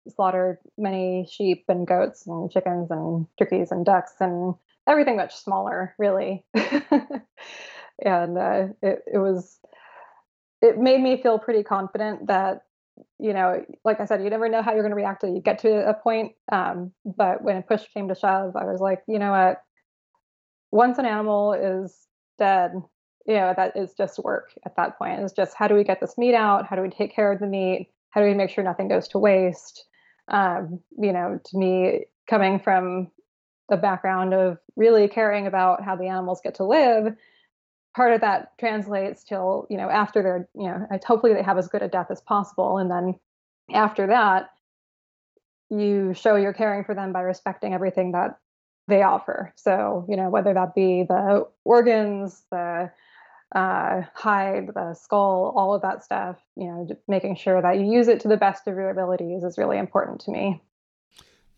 [0.08, 4.54] slaughtered many sheep and goats and chickens and turkeys and ducks and
[4.88, 6.44] everything much smaller, really.
[6.54, 9.58] and uh, it, it was,
[10.62, 12.62] it made me feel pretty confident that
[13.18, 15.40] you know, like I said, you never know how you're going to react till you
[15.40, 16.32] get to a point.
[16.50, 19.62] Um, but when push came to shove, I was like, you know what?
[20.70, 22.06] Once an animal is
[22.38, 22.72] dead,
[23.26, 25.20] you know, that is just work at that point.
[25.20, 26.66] It's just how do we get this meat out?
[26.66, 27.88] How do we take care of the meat?
[28.10, 29.84] How do we make sure nothing goes to waste?
[30.28, 33.10] Um, you know, to me, coming from
[33.68, 37.14] the background of really caring about how the animals get to live,
[37.96, 41.66] part of that translates till you know after they're you know hopefully they have as
[41.66, 42.76] good a death as possible.
[42.78, 43.14] And then
[43.72, 44.50] after that
[45.70, 48.38] you show you're caring for them by respecting everything that
[48.86, 49.52] they offer.
[49.56, 52.90] So you know whether that be the organs the
[53.54, 58.08] uh, hide the skull all of that stuff you know making sure that you use
[58.08, 60.60] it to the best of your abilities is really important to me.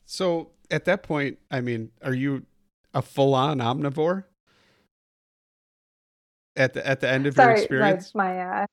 [0.07, 2.45] So at that point i mean are you
[2.93, 4.25] a full-on omnivore
[6.59, 8.15] at the at the end of Sorry, your experience?
[8.15, 8.67] my uh...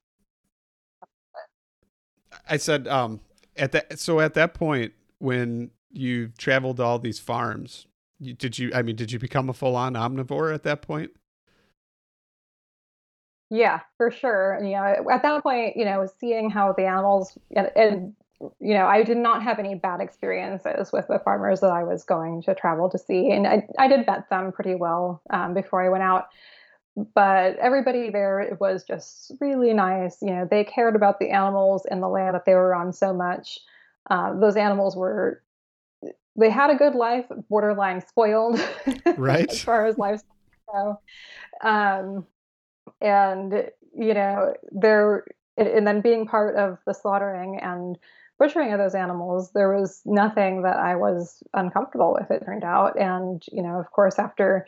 [2.50, 3.22] I said um
[3.56, 7.88] at that so at that point when you traveled all these farms,
[8.20, 11.12] you, did you I mean did you become a full on omnivore at that point?
[13.52, 14.54] Yeah, for sure.
[14.54, 18.14] And, you know, at that point, you know, seeing how the animals and, and
[18.60, 22.04] you know, I did not have any bad experiences with the farmers that I was
[22.04, 25.82] going to travel to see, and I I did vet them pretty well um, before
[25.82, 26.28] I went out
[27.14, 30.22] but everybody there it was just really nice.
[30.22, 33.14] You know they cared about the animals and the land that they were on so
[33.14, 33.60] much.
[34.10, 35.42] Uh, those animals were
[36.36, 38.60] they had a good life borderline spoiled
[39.18, 39.50] right.
[39.50, 40.22] as far as life
[40.72, 41.00] go
[41.64, 42.26] um,
[43.02, 45.26] and you know there
[45.58, 47.98] and then being part of the slaughtering and
[48.38, 53.00] butchering of those animals there was nothing that i was uncomfortable with it turned out.
[53.00, 54.68] And you know of course after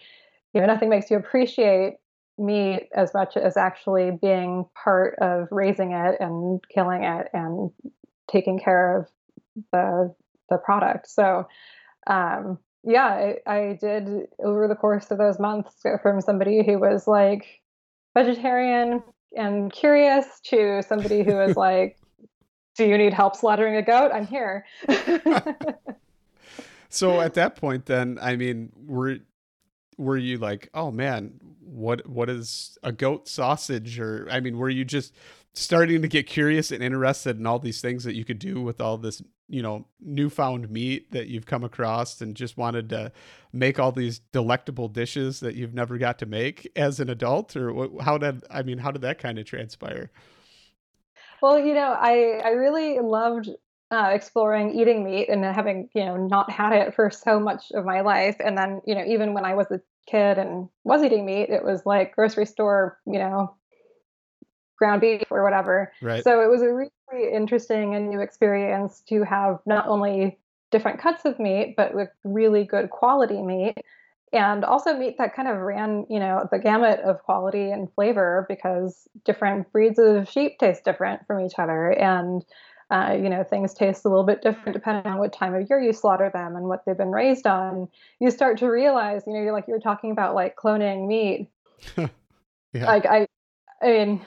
[0.53, 1.97] you know nothing makes you appreciate
[2.37, 7.71] meat as much as actually being part of raising it and killing it and
[8.29, 9.07] taking care of
[9.71, 10.13] the
[10.49, 11.09] the product.
[11.09, 11.47] So
[12.07, 14.07] um, yeah, I, I did
[14.43, 17.61] over the course of those months go from somebody who was like
[18.13, 19.03] vegetarian
[19.35, 21.97] and curious to somebody who was like,
[22.77, 24.11] "Do you need help slaughtering a goat?
[24.13, 24.65] I'm here."
[26.89, 29.17] so at that point, then I mean, were
[29.97, 31.33] were you like, "Oh man,
[31.67, 35.13] what what is a goat sausage?" Or I mean, were you just
[35.57, 38.79] starting to get curious and interested in all these things that you could do with
[38.79, 43.11] all this you know newfound meat that you've come across and just wanted to
[43.53, 47.89] make all these delectable dishes that you've never got to make as an adult or
[48.01, 50.11] how did i mean how did that kind of transpire
[51.41, 53.49] well you know i i really loved
[53.89, 57.85] uh, exploring eating meat and having you know not had it for so much of
[57.85, 61.25] my life and then you know even when i was a kid and was eating
[61.25, 63.53] meat it was like grocery store you know
[64.77, 65.91] ground beef or whatever.
[66.01, 66.23] Right.
[66.23, 70.37] So it was a really interesting and new experience to have not only
[70.71, 73.75] different cuts of meat, but with really good quality meat.
[74.33, 78.45] And also meat that kind of ran, you know, the gamut of quality and flavor
[78.49, 81.91] because different breeds of sheep taste different from each other.
[81.91, 82.43] And
[82.89, 85.79] uh, you know, things taste a little bit different depending on what time of year
[85.79, 87.87] you slaughter them and what they've been raised on.
[88.19, 91.49] You start to realize, you know, you're like you're talking about like cloning meat.
[91.97, 92.85] yeah.
[92.85, 93.27] Like I,
[93.81, 94.21] I mean,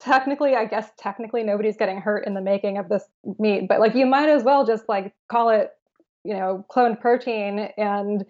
[0.00, 3.04] technically i guess technically nobody's getting hurt in the making of this
[3.38, 5.72] meat but like you might as well just like call it
[6.24, 8.24] you know cloned protein and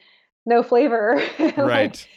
[0.47, 2.09] no flavor right like,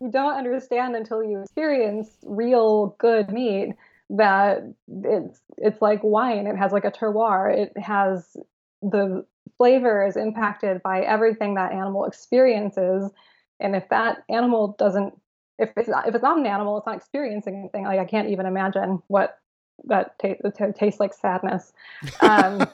[0.00, 3.74] you don't understand until you experience real good meat
[4.10, 8.36] that it's it's like wine it has like a terroir it has
[8.82, 9.24] the
[9.56, 13.10] flavor is impacted by everything that animal experiences
[13.60, 15.14] and if that animal doesn't
[15.58, 17.84] if it's not if it's not an animal, it's not experiencing anything.
[17.84, 19.38] Like I can't even imagine what
[19.84, 21.72] that t- t- tastes like sadness.
[22.20, 22.66] Um,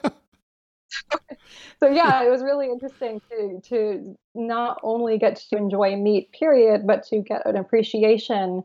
[1.79, 6.87] so yeah, it was really interesting to to not only get to enjoy meat, period,
[6.87, 8.63] but to get an appreciation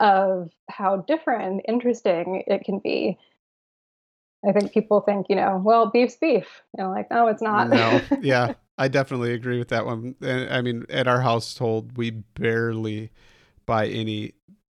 [0.00, 3.18] of how different and interesting it can be.
[4.46, 6.62] I think people think, you know, well, beef's beef.
[6.76, 7.68] You know, like, no, it's not.
[7.68, 10.14] no, yeah, I definitely agree with that one.
[10.22, 13.10] I mean, at our household, we barely
[13.66, 14.32] buy any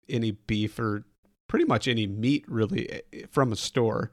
[0.07, 1.03] any beef or
[1.47, 4.11] pretty much any meat really eh, from a store.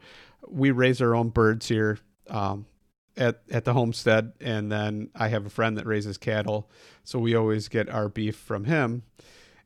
[0.49, 1.99] We raise our own birds here
[2.31, 2.65] um,
[3.19, 6.71] at at the homestead, and then I have a friend that raises cattle,
[7.05, 9.03] so we always get our beef from him.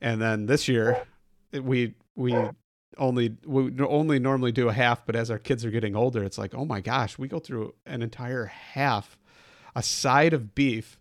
[0.00, 1.06] And then this year,
[1.52, 2.34] we we
[2.98, 6.38] only we only normally do a half, but as our kids are getting older, it's
[6.38, 9.18] like, oh my gosh, we go through an entire half,
[9.74, 10.98] a side of beef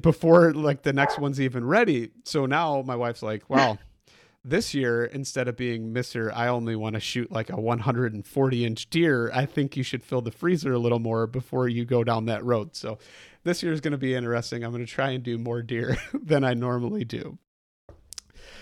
[0.00, 2.10] before like the next one's even ready.
[2.24, 3.78] So now my wife's like, "Well,
[4.44, 8.90] this year instead of being Mister, I only want to shoot like a 140 inch
[8.90, 9.30] deer.
[9.34, 12.44] I think you should fill the freezer a little more before you go down that
[12.44, 12.98] road." So
[13.44, 14.64] this year is going to be interesting.
[14.64, 17.38] I'm going to try and do more deer than I normally do.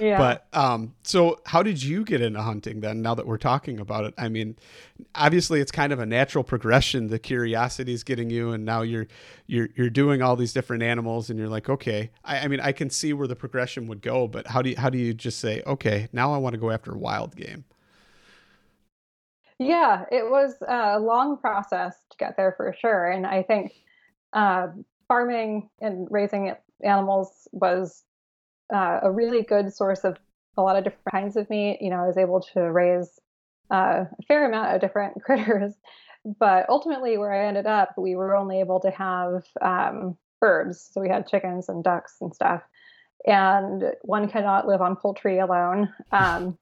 [0.01, 0.18] Yeah.
[0.18, 3.03] But um, so how did you get into hunting then?
[3.03, 4.57] Now that we're talking about it, I mean,
[5.14, 7.09] obviously it's kind of a natural progression.
[7.09, 9.07] The curiosity is getting you, and now you're
[9.46, 12.11] you're you're doing all these different animals, and you're like, okay.
[12.24, 14.76] I, I mean, I can see where the progression would go, but how do you
[14.76, 17.64] how do you just say, okay, now I want to go after wild game?
[19.59, 23.72] Yeah, it was a long process to get there for sure, and I think
[24.32, 24.68] uh,
[25.09, 28.05] farming and raising animals was
[28.72, 30.16] uh, a really good source of
[30.56, 31.78] a lot of different kinds of meat.
[31.80, 33.18] You know, I was able to raise
[33.70, 35.74] uh, a fair amount of different critters,
[36.38, 40.90] but ultimately, where I ended up, we were only able to have um, birds.
[40.92, 42.62] So we had chickens and ducks and stuff.
[43.26, 45.92] And one cannot live on poultry alone.
[46.12, 46.56] Um,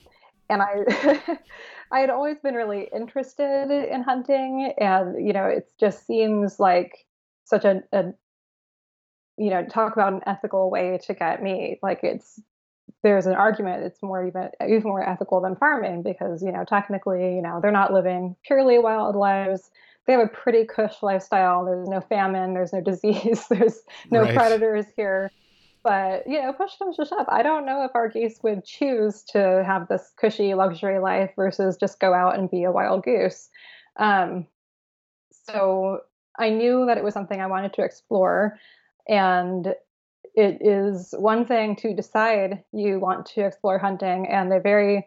[0.48, 1.38] and I,
[1.90, 7.06] I had always been really interested in hunting, and you know, it just seems like
[7.44, 8.12] such a, a
[9.36, 11.78] you know talk about an ethical way to get meat.
[11.82, 12.40] Like it's
[13.02, 17.36] there's an argument it's more even even more ethical than farming because you know technically
[17.36, 19.70] you know they're not living purely wild lives.
[20.06, 21.64] They have a pretty cush lifestyle.
[21.64, 22.54] There's no famine.
[22.54, 23.44] There's no disease.
[23.50, 23.80] There's
[24.10, 24.34] no right.
[24.34, 25.32] predators here.
[25.82, 27.26] But you know push comes to shove.
[27.28, 31.76] I don't know if our geese would choose to have this cushy luxury life versus
[31.76, 33.48] just go out and be a wild goose.
[33.96, 34.46] Um,
[35.46, 36.00] so
[36.38, 38.58] i knew that it was something i wanted to explore
[39.08, 39.74] and
[40.34, 45.06] it is one thing to decide you want to explore hunting and a very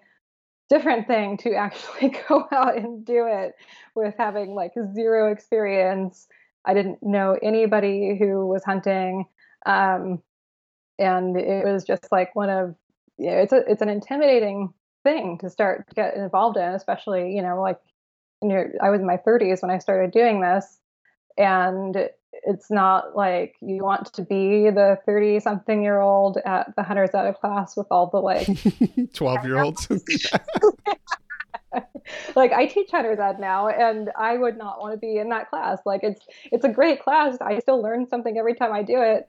[0.70, 3.54] different thing to actually go out and do it
[3.96, 6.28] with having like zero experience.
[6.66, 9.26] I didn't know anybody who was hunting.
[9.66, 10.22] Um,
[10.98, 12.76] and it was just like one of
[13.18, 14.74] you know, it's a it's an intimidating
[15.04, 17.80] thing to start to get involved in, especially, you know, like
[18.44, 20.80] I was in my 30s when I started doing this
[21.40, 26.84] and it's not like you want to be the 30 something year old at the
[26.84, 28.48] hunters ed class with all the like
[29.14, 29.88] 12 year olds
[32.36, 35.50] like i teach hunters ed now and i would not want to be in that
[35.50, 35.80] class.
[35.86, 37.38] Like it's it's a great class.
[37.42, 39.28] I still learn something every time i do it.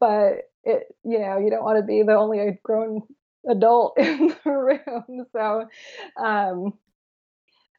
[0.00, 3.02] But it you know you don't want to be the only grown
[3.48, 5.26] adult in the room.
[5.32, 5.68] So
[6.16, 6.74] um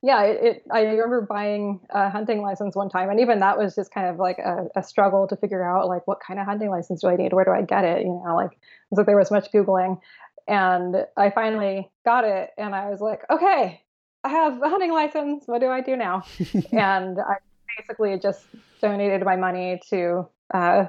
[0.07, 3.75] yeah, it, it, I remember buying a hunting license one time, and even that was
[3.75, 6.69] just kind of like a, a, struggle to figure out like what kind of hunting
[6.69, 7.33] license do I need?
[7.33, 8.03] Where do I get it?
[8.03, 8.57] You know, like
[8.95, 9.99] so there was much googling,
[10.47, 13.81] and I finally got it, and I was like, okay,
[14.23, 15.43] I have a hunting license.
[15.45, 16.23] What do I do now?
[16.71, 17.35] and I
[17.77, 18.45] basically just
[18.79, 20.85] donated my money to uh,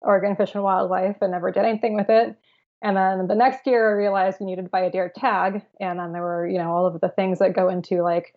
[0.00, 2.36] Oregon Fish and Wildlife and never did anything with it.
[2.82, 5.62] And then the next year, I realized we needed to buy a deer tag.
[5.80, 8.34] And then there were, you know, all of the things that go into like,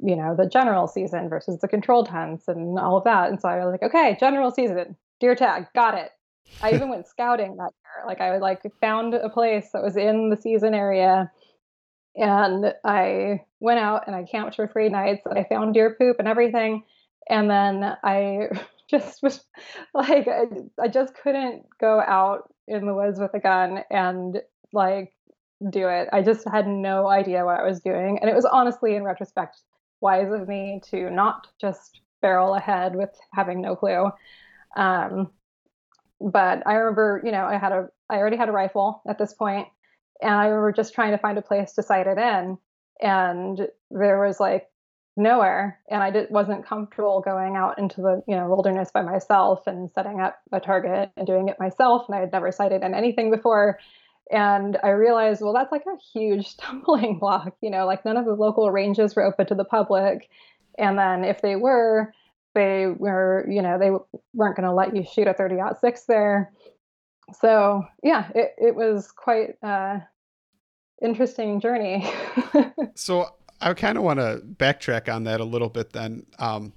[0.00, 3.28] you know, the general season versus the controlled hunts and all of that.
[3.30, 6.10] And so I was like, okay, general season, deer tag, got it.
[6.62, 8.06] I even went scouting that year.
[8.06, 11.30] Like I like found a place that was in the season area
[12.16, 16.16] and I went out and I camped for three nights and I found deer poop
[16.18, 16.82] and everything.
[17.28, 18.48] And then I
[18.90, 19.44] just was
[19.94, 20.44] like, I,
[20.82, 24.40] I just couldn't go out in the woods with a gun and
[24.72, 25.12] like
[25.68, 26.08] do it.
[26.12, 28.18] I just had no idea what I was doing.
[28.20, 29.58] And it was honestly, in retrospect,
[30.00, 34.10] wise of me to not just barrel ahead with having no clue.
[34.76, 35.30] Um,
[36.20, 39.34] but I remember, you know, I had a, I already had a rifle at this
[39.34, 39.68] point,
[40.22, 42.58] and I remember just trying to find a place to sight it in,
[43.00, 44.69] and there was like
[45.20, 49.66] nowhere and i did, wasn't comfortable going out into the you know wilderness by myself
[49.66, 52.94] and setting up a target and doing it myself and i had never sighted in
[52.94, 53.78] anything before.
[54.32, 58.24] And i realized well that's like a huge stumbling block you know like none of
[58.24, 60.28] the local ranges were open to the public.
[60.78, 62.12] And then if they were
[62.54, 63.90] they were you know they
[64.34, 66.52] weren't going to let you shoot a 30 6 there.
[67.40, 69.98] So yeah it, it was quite uh
[71.02, 72.08] interesting journey.
[72.94, 73.28] So
[73.60, 76.26] I kind of want to backtrack on that a little bit then.
[76.38, 76.72] Um,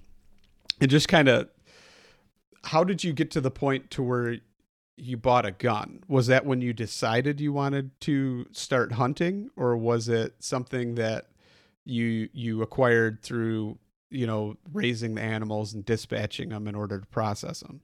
[0.81, 1.49] and just kind of,
[2.65, 4.37] how did you get to the point to where
[4.95, 6.03] you bought a gun?
[6.07, 11.29] Was that when you decided you wanted to start hunting, or was it something that
[11.85, 13.77] you you acquired through
[14.09, 17.81] you know raising the animals and dispatching them in order to process them?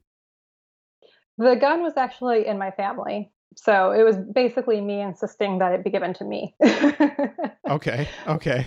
[1.37, 3.31] The gun was actually in my family.
[3.55, 6.55] So it was basically me insisting that it be given to me.
[7.69, 8.07] okay.
[8.27, 8.65] Okay.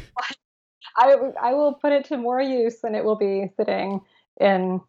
[0.96, 4.00] I I will put it to more use than it will be sitting
[4.40, 4.80] in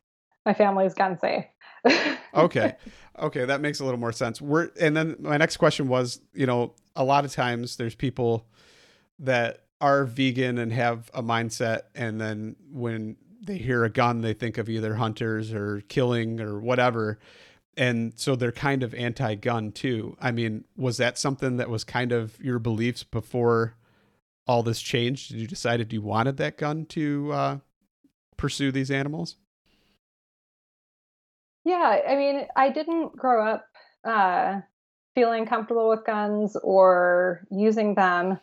[0.46, 1.46] my family's gun safe.
[2.34, 2.76] okay.
[3.20, 4.42] Okay, that makes a little more sense.
[4.42, 8.48] We're and then my next question was, you know, a lot of times there's people
[9.20, 14.34] that are vegan and have a mindset and then when they hear a gun they
[14.34, 17.20] think of either hunters or killing or whatever
[17.76, 20.16] and so they're kind of anti-gun too.
[20.22, 23.76] I mean, was that something that was kind of your beliefs before
[24.48, 25.32] all this changed?
[25.32, 27.58] Did you decided you wanted that gun to uh,
[28.38, 29.38] pursue these animals?
[31.66, 33.66] Yeah, I mean, I didn't grow up
[34.04, 34.60] uh,
[35.16, 38.40] feeling comfortable with guns or using them,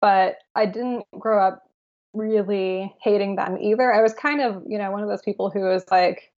[0.00, 1.62] but I didn't grow up
[2.12, 3.92] really hating them either.
[3.92, 6.30] I was kind of, you know, one of those people who was like,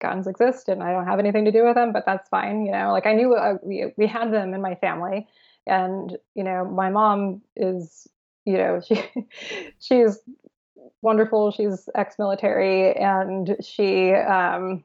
[0.00, 2.66] guns exist and I don't have anything to do with them, but that's fine.
[2.66, 5.26] You know, like I knew uh, we, we had them in my family
[5.66, 8.08] and, you know, my mom is,
[8.44, 9.04] you know, she,
[9.78, 10.18] she's
[11.02, 11.50] wonderful.
[11.50, 14.84] She's ex-military and she, um,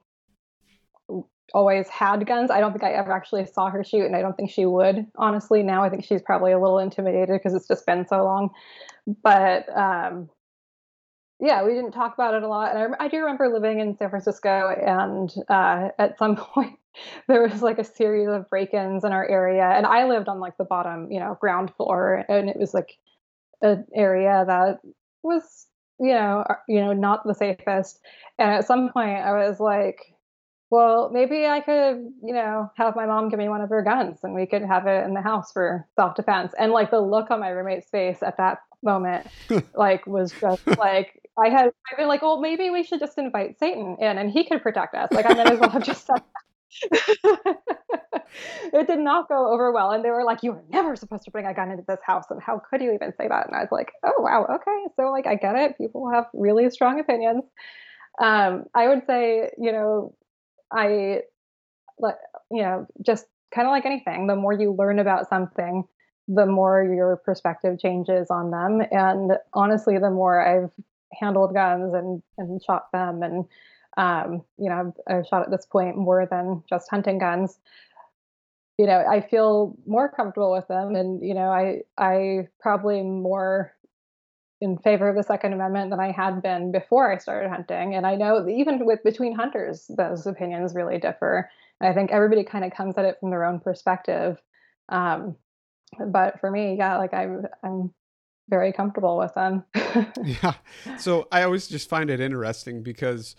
[1.54, 2.52] always had guns.
[2.52, 5.08] I don't think I ever actually saw her shoot, and I don't think she would.
[5.16, 8.50] Honestly, now I think she's probably a little intimidated because it's just been so long.
[9.24, 10.30] But um,
[11.40, 12.76] yeah, we didn't talk about it a lot.
[12.76, 16.78] And I, I do remember living in San Francisco, and uh, at some point
[17.28, 20.58] there was like a series of break-ins in our area, and I lived on like
[20.58, 22.98] the bottom, you know, ground floor, and it was like
[23.62, 24.80] an area that
[25.24, 25.68] was,
[26.00, 28.00] you know, uh, you know, not the safest.
[28.38, 30.00] And at some point, I was like,
[30.70, 34.20] well, maybe I could, you know, have my mom give me one of her guns
[34.24, 36.54] and we could have it in the house for self defense.
[36.58, 39.28] And like the look on my roommate's face at that moment,
[39.76, 43.60] like was just like, I had I've been like, well, maybe we should just invite
[43.60, 45.12] Satan in and he could protect us.
[45.12, 46.44] Like I might as well have just said that.
[48.74, 49.92] it did not go over well.
[49.92, 52.26] And they were like, You were never supposed to bring a gun into this house.
[52.30, 53.48] And how could you even say that?
[53.48, 54.94] And I was like, Oh wow, okay.
[54.96, 55.78] So like I get it.
[55.78, 57.44] People have really strong opinions.
[58.22, 60.16] Um, I would say, you know,
[60.72, 61.22] I
[62.00, 62.16] like
[62.52, 65.84] you know, just kind of like anything, the more you learn about something,
[66.28, 68.82] the more your perspective changes on them.
[68.92, 70.72] And honestly, the more I've
[71.14, 73.46] handled guns and and shot them and
[73.98, 77.58] Um, you know, I've, shot at this point more than just hunting guns.
[78.78, 83.72] You know, I feel more comfortable with them, and you know, I I probably more
[84.60, 87.96] in favor of the Second Amendment than I had been before I started hunting.
[87.96, 91.50] And I know even with between hunters, those opinions really differ.
[91.80, 94.42] I think everybody kind of comes at it from their own perspective.
[94.90, 95.38] Um,
[96.08, 97.94] but for me, yeah, like I'm I'm
[98.50, 99.64] very comfortable with them.
[100.24, 100.54] yeah.
[100.98, 103.36] So I always just find it interesting because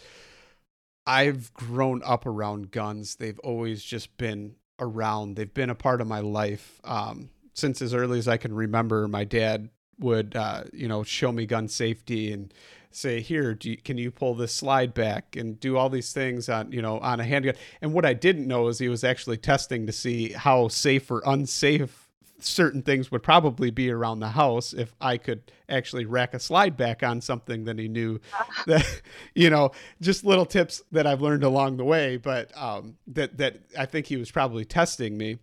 [1.06, 3.16] I've grown up around guns.
[3.16, 5.36] They've always just been around.
[5.36, 6.80] They've been a part of my life.
[6.84, 11.32] Um, since as early as I can remember, my dad would uh, you know show
[11.32, 12.52] me gun safety and
[12.90, 16.72] say here you, can you pull this slide back and do all these things on
[16.72, 19.86] you know on a handgun and what i didn't know is he was actually testing
[19.86, 22.05] to see how safe or unsafe
[22.38, 26.76] certain things would probably be around the house if i could actually rack a slide
[26.76, 28.20] back on something that he knew
[28.66, 29.02] that
[29.34, 29.70] you know
[30.00, 34.06] just little tips that i've learned along the way but um, that that i think
[34.06, 35.38] he was probably testing me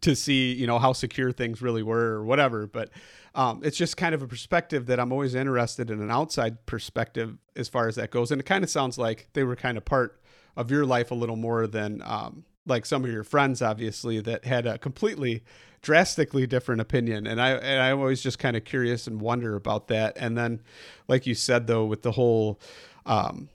[0.00, 2.90] to see you know how secure things really were or whatever but
[3.36, 7.38] um, it's just kind of a perspective that i'm always interested in an outside perspective
[7.56, 9.84] as far as that goes and it kind of sounds like they were kind of
[9.84, 10.20] part
[10.56, 14.44] of your life a little more than um, like some of your friends obviously that
[14.44, 15.42] had a completely
[15.84, 19.88] drastically different opinion and i and i'm always just kind of curious and wonder about
[19.88, 20.60] that and then
[21.06, 22.58] like you said though with the whole
[23.06, 23.48] um,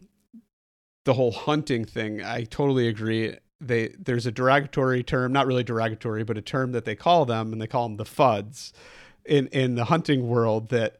[1.06, 6.24] the whole hunting thing i totally agree they there's a derogatory term, not really derogatory,
[6.24, 8.72] but a term that they call them, and they call them the fuds
[9.26, 10.70] in in the hunting world.
[10.70, 11.00] That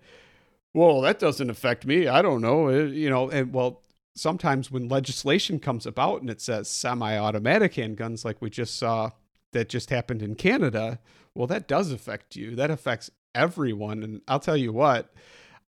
[0.74, 2.08] well, that doesn't affect me.
[2.08, 3.30] I don't know, it, you know.
[3.30, 3.82] And well,
[4.16, 9.12] sometimes when legislation comes about and it says semi-automatic handguns, like we just saw
[9.52, 11.00] that just happened in Canada,
[11.34, 12.56] well, that does affect you.
[12.56, 14.04] That affects everyone.
[14.04, 15.14] And I'll tell you what,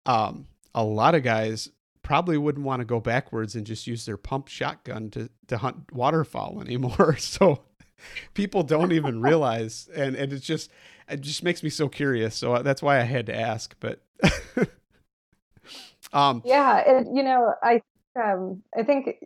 [0.06, 1.70] um, a lot of guys
[2.04, 5.92] probably wouldn't want to go backwards and just use their pump shotgun to, to hunt
[5.94, 7.16] waterfowl anymore.
[7.20, 7.62] So
[8.34, 10.72] people don't even realize, and, and it's just,
[11.08, 12.36] it just makes me so curious.
[12.36, 14.02] So uh, that's why I had to ask, but.
[16.14, 16.84] um, yeah.
[16.88, 17.82] And, you know, I,
[18.16, 19.26] um, I think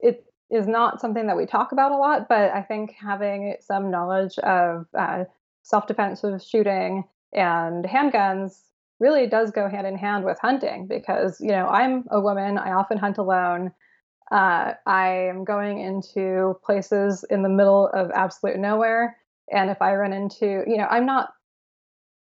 [0.00, 3.90] it is not something that we talk about a lot, but I think having some
[3.90, 5.24] knowledge of uh,
[5.62, 8.60] self-defensive shooting and handguns
[9.00, 12.72] really does go hand in hand with hunting because you know i'm a woman i
[12.72, 13.72] often hunt alone
[14.30, 19.16] uh, i am going into places in the middle of absolute nowhere
[19.50, 21.30] and if i run into you know i'm not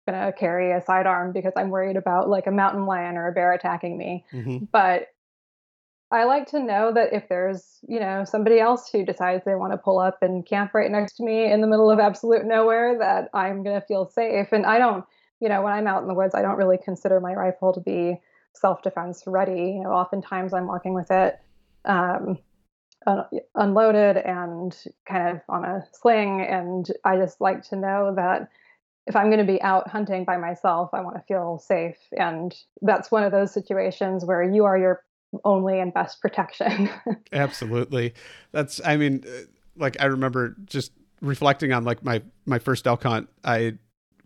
[0.07, 3.34] going to carry a sidearm because i'm worried about like a mountain lion or a
[3.34, 4.65] bear attacking me mm-hmm.
[4.71, 5.07] but
[6.14, 9.74] I like to know that if there's, you know, somebody else who decides they want
[9.74, 12.99] to pull up and camp right next to me in the middle of absolute nowhere,
[12.99, 14.51] that I'm going to feel safe.
[14.51, 15.03] And I don't,
[15.39, 17.80] you know, when I'm out in the woods, I don't really consider my rifle to
[17.80, 18.22] be
[18.53, 19.74] self-defense ready.
[19.76, 21.39] You know, oftentimes I'm walking with it
[21.86, 22.38] um,
[23.07, 28.49] un- unloaded and kind of on a sling, and I just like to know that
[29.07, 32.55] if I'm going to be out hunting by myself, I want to feel safe, and
[32.84, 35.01] that's one of those situations where you are your
[35.43, 36.89] only and best protection.
[37.34, 38.13] Absolutely,
[38.51, 38.81] that's.
[38.84, 43.29] I mean, uh, like I remember just reflecting on like my my first elk hunt.
[43.43, 43.73] I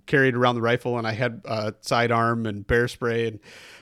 [0.08, 3.28] carried around the rifle and I had a sidearm and bear spray.
[3.28, 3.40] And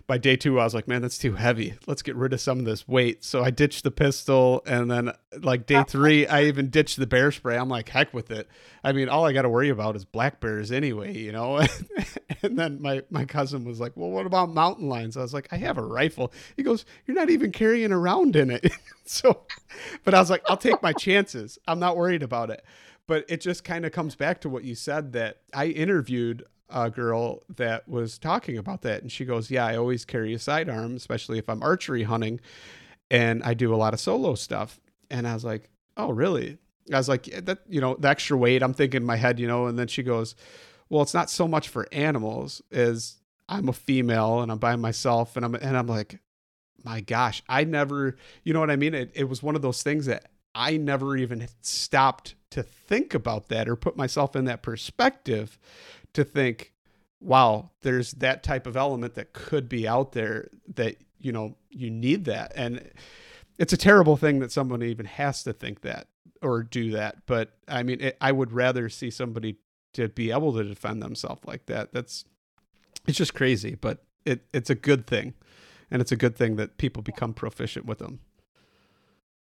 [0.07, 1.73] by day two, I was like, man, that's too heavy.
[1.87, 3.23] Let's get rid of some of this weight.
[3.23, 4.61] So I ditched the pistol.
[4.65, 5.11] And then,
[5.41, 7.57] like, day three, I even ditched the bear spray.
[7.57, 8.47] I'm like, heck with it.
[8.83, 11.57] I mean, all I got to worry about is black bears anyway, you know?
[12.43, 15.17] and then my, my cousin was like, well, what about mountain lions?
[15.17, 16.31] I was like, I have a rifle.
[16.55, 18.71] He goes, you're not even carrying around in it.
[19.05, 19.45] so,
[20.03, 21.57] but I was like, I'll take my chances.
[21.67, 22.63] I'm not worried about it.
[23.07, 26.89] But it just kind of comes back to what you said that I interviewed a
[26.89, 29.01] girl that was talking about that.
[29.01, 32.39] And she goes, Yeah, I always carry a sidearm, especially if I'm archery hunting.
[33.11, 34.79] And I do a lot of solo stuff.
[35.11, 36.57] And I was like, Oh, really?
[36.93, 39.39] I was like, yeah, that, you know, the extra weight, I'm thinking in my head,
[39.39, 40.35] you know, and then she goes,
[40.89, 45.35] Well, it's not so much for animals as I'm a female and I'm by myself.
[45.35, 46.19] And I'm, and I'm like,
[46.83, 48.93] my gosh, I never, you know what I mean?
[48.93, 53.49] It, it was one of those things that I never even stopped to think about
[53.49, 55.59] that or put myself in that perspective
[56.13, 56.71] to think,
[57.19, 61.89] wow, there's that type of element that could be out there that, you know, you
[61.89, 62.53] need that.
[62.55, 62.89] And
[63.59, 66.07] it's a terrible thing that someone even has to think that
[66.41, 67.25] or do that.
[67.25, 69.57] But I mean, it, I would rather see somebody
[69.93, 71.91] to be able to defend themselves like that.
[71.93, 72.25] That's,
[73.07, 75.33] it's just crazy, but it, it's a good thing.
[75.91, 78.19] And it's a good thing that people become proficient with them.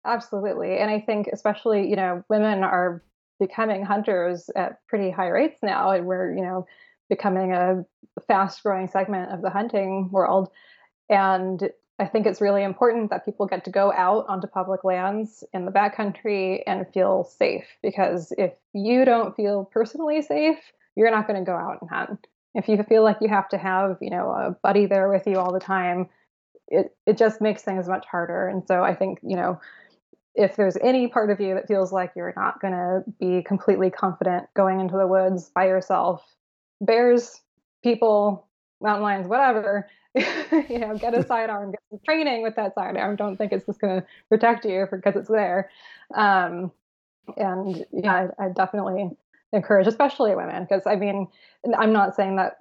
[0.05, 0.77] Absolutely.
[0.77, 3.03] And I think especially, you know, women are
[3.39, 6.65] becoming hunters at pretty high rates now and we're, you know,
[7.09, 7.85] becoming a
[8.27, 10.49] fast growing segment of the hunting world.
[11.09, 11.69] And
[11.99, 15.65] I think it's really important that people get to go out onto public lands in
[15.65, 20.59] the backcountry and feel safe because if you don't feel personally safe,
[20.95, 22.27] you're not going to go out and hunt.
[22.55, 25.39] If you feel like you have to have, you know, a buddy there with you
[25.39, 26.09] all the time,
[26.67, 28.47] it it just makes things much harder.
[28.47, 29.59] And so I think, you know,
[30.37, 33.89] if there's any part of you that feels like you're not going to be completely
[33.89, 36.23] confident going into the woods by yourself,
[36.79, 37.41] bears,
[37.83, 38.47] people,
[38.79, 43.15] mountain lions, whatever, you know, get a sidearm, get some training with that sidearm.
[43.15, 45.71] Don't think it's just going to protect you because it's there.
[46.13, 46.71] Um,
[47.35, 49.09] and yeah, I, I definitely
[49.51, 51.27] encourage, especially women, because I mean,
[51.77, 52.57] I'm not saying that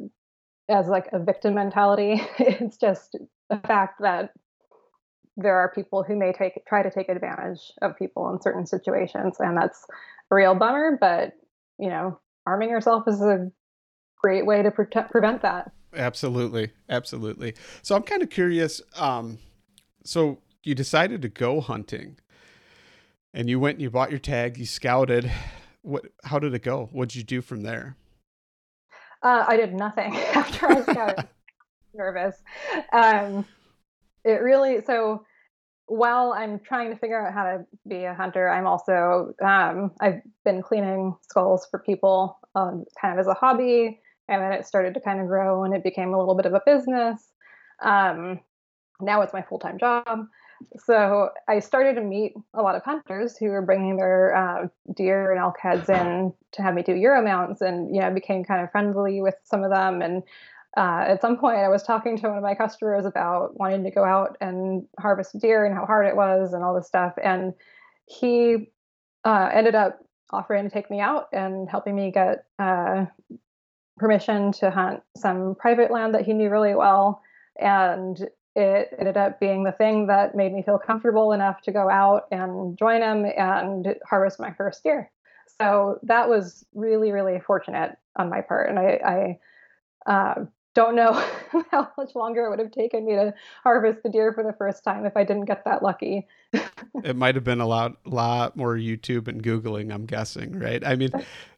[0.69, 2.23] as like a victim mentality.
[2.39, 3.17] it's just
[3.51, 4.33] a fact that
[5.37, 9.37] there are people who may take try to take advantage of people in certain situations,
[9.39, 9.87] and that's
[10.31, 10.97] a real bummer.
[11.01, 11.35] But
[11.79, 13.51] you know, arming yourself is a
[14.17, 15.73] great way to protect, prevent that.
[15.95, 17.55] Absolutely, absolutely.
[17.83, 18.81] So I'm kind of curious.
[18.97, 19.39] Um,
[20.05, 22.19] so you decided to go hunting,
[23.35, 24.59] and you went and you bought your tag.
[24.59, 25.31] You scouted.
[25.83, 26.07] What?
[26.25, 26.89] How did it go?
[26.93, 27.97] What did you do from there?
[29.23, 31.29] Uh, I did nothing after I scouted.
[31.95, 32.37] nervous.
[32.93, 33.47] Um,
[34.27, 35.25] it really so
[35.87, 40.21] while I'm trying to figure out how to be a hunter, I'm also um, I've
[40.45, 44.95] been cleaning skulls for people um, kind of as a hobby and then it started
[44.95, 47.33] to kind of grow and it became a little bit of a business.
[47.83, 48.41] Um,
[49.01, 50.27] now it's my full time job.
[50.79, 55.31] So I started to meet a lot of hunters who were bringing their uh, deer
[55.31, 58.65] and elk heads in to have me do euro mounts, and you know became kind
[58.65, 60.01] of friendly with some of them.
[60.01, 60.23] And
[60.77, 63.91] uh, at some point, I was talking to one of my customers about wanting to
[63.91, 67.15] go out and harvest deer and how hard it was and all this stuff.
[67.23, 67.55] And
[68.07, 68.71] he
[69.25, 69.99] uh, ended up
[70.31, 73.07] offering to take me out and helping me get uh,
[73.97, 77.23] permission to hunt some private land that he knew really well.
[77.59, 81.89] And it ended up being the thing that made me feel comfortable enough to go
[81.89, 85.11] out and join him and harvest my first deer.
[85.59, 88.69] So that was really, really fortunate on my part.
[88.69, 89.39] And I,
[90.07, 90.45] I uh,
[90.77, 91.13] don't know
[91.73, 94.85] how much longer it would have taken me to harvest the deer for the first
[94.85, 96.29] time if I didn't get that lucky.
[97.03, 100.87] it might have been a lot, lot more YouTube and Googling, I'm guessing, right?
[100.87, 101.11] I mean,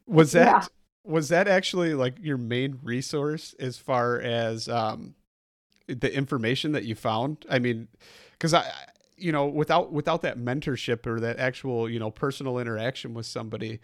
[0.06, 0.66] was that yeah
[1.08, 5.14] was that actually like your main resource as far as um,
[5.86, 7.46] the information that you found?
[7.48, 7.88] I mean,
[8.32, 8.70] because I,
[9.16, 13.80] you know, without without that mentorship or that actual you know personal interaction with somebody,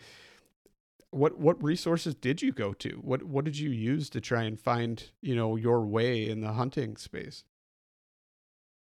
[1.14, 3.00] what what resources did you go to?
[3.02, 6.52] What what did you use to try and find you know your way in the
[6.52, 7.44] hunting space?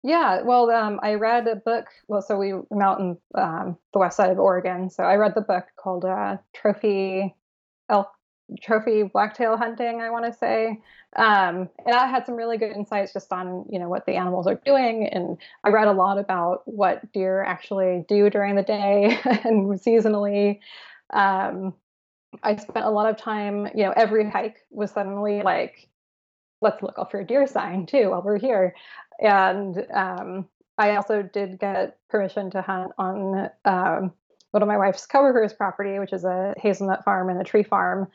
[0.04, 1.86] Yeah, well, um, I read a book.
[2.08, 5.36] Well, so we I'm out in um, the west side of Oregon, so I read
[5.36, 7.36] the book called uh, Trophy
[7.90, 8.10] Elk
[8.62, 10.82] trophy blacktail hunting, I want to say.
[11.16, 14.48] Um, and I had some really good insights just on, you know, what the animals
[14.48, 15.08] are doing.
[15.08, 20.60] And I read a lot about what deer actually do during the day and seasonally.
[21.14, 21.74] Um,
[22.44, 25.88] I spent a lot of time, you know, every hike was suddenly like,
[26.62, 28.76] let's look up for a deer sign too while we're here.
[29.20, 34.14] And um, I also did get permission to hunt on um,
[34.52, 38.08] one of my wife's coworkers' property, which is a hazelnut farm and a tree farm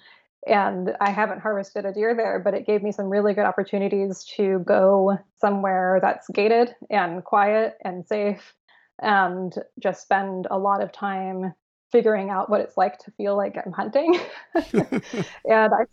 [0.46, 4.24] and I haven't harvested a deer there, but it gave me some really good opportunities
[4.36, 8.54] to go somewhere that's gated and quiet and safe
[9.00, 11.52] and just spend a lot of time
[11.96, 14.20] figuring out what it's like to feel like I'm hunting.
[14.54, 15.86] and I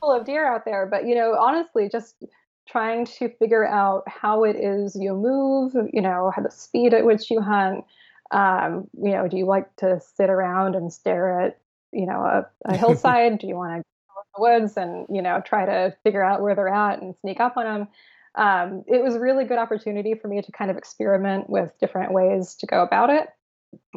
[0.00, 2.24] full of deer out there, but you know, honestly, just
[2.68, 7.04] trying to figure out how it is you move, you know, how the speed at
[7.04, 7.84] which you hunt.
[8.32, 11.58] Um, you know, do you like to sit around and stare at
[11.92, 13.38] you know a, a hillside?
[13.38, 16.42] do you want to go in the woods and you know try to figure out
[16.42, 17.88] where they're at and sneak up on them
[18.36, 22.12] um, it was a really good opportunity for me to kind of experiment with different
[22.12, 23.28] ways to go about it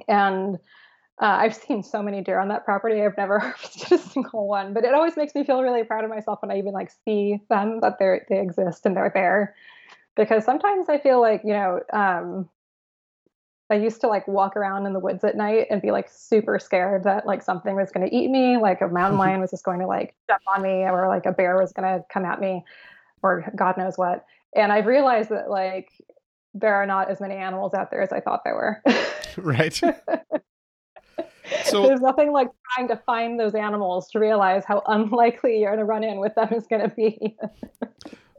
[0.07, 0.59] and
[1.19, 3.01] uh, I've seen so many deer on that property.
[3.01, 6.09] I've never harvested a single one, but it always makes me feel really proud of
[6.09, 9.55] myself when I even like see them that they they exist and they're there.
[10.15, 12.49] Because sometimes I feel like you know um,
[13.69, 16.57] I used to like walk around in the woods at night and be like super
[16.59, 19.63] scared that like something was going to eat me, like a mountain lion was just
[19.63, 22.39] going to like jump on me or like a bear was going to come at
[22.39, 22.63] me
[23.23, 24.25] or God knows what.
[24.55, 25.89] And I've realized that like
[26.53, 28.83] there are not as many animals out there as I thought there were.
[29.37, 29.81] right.
[31.65, 35.79] So there's nothing like trying to find those animals to realize how unlikely you're going
[35.79, 37.37] to run in with them is going to be.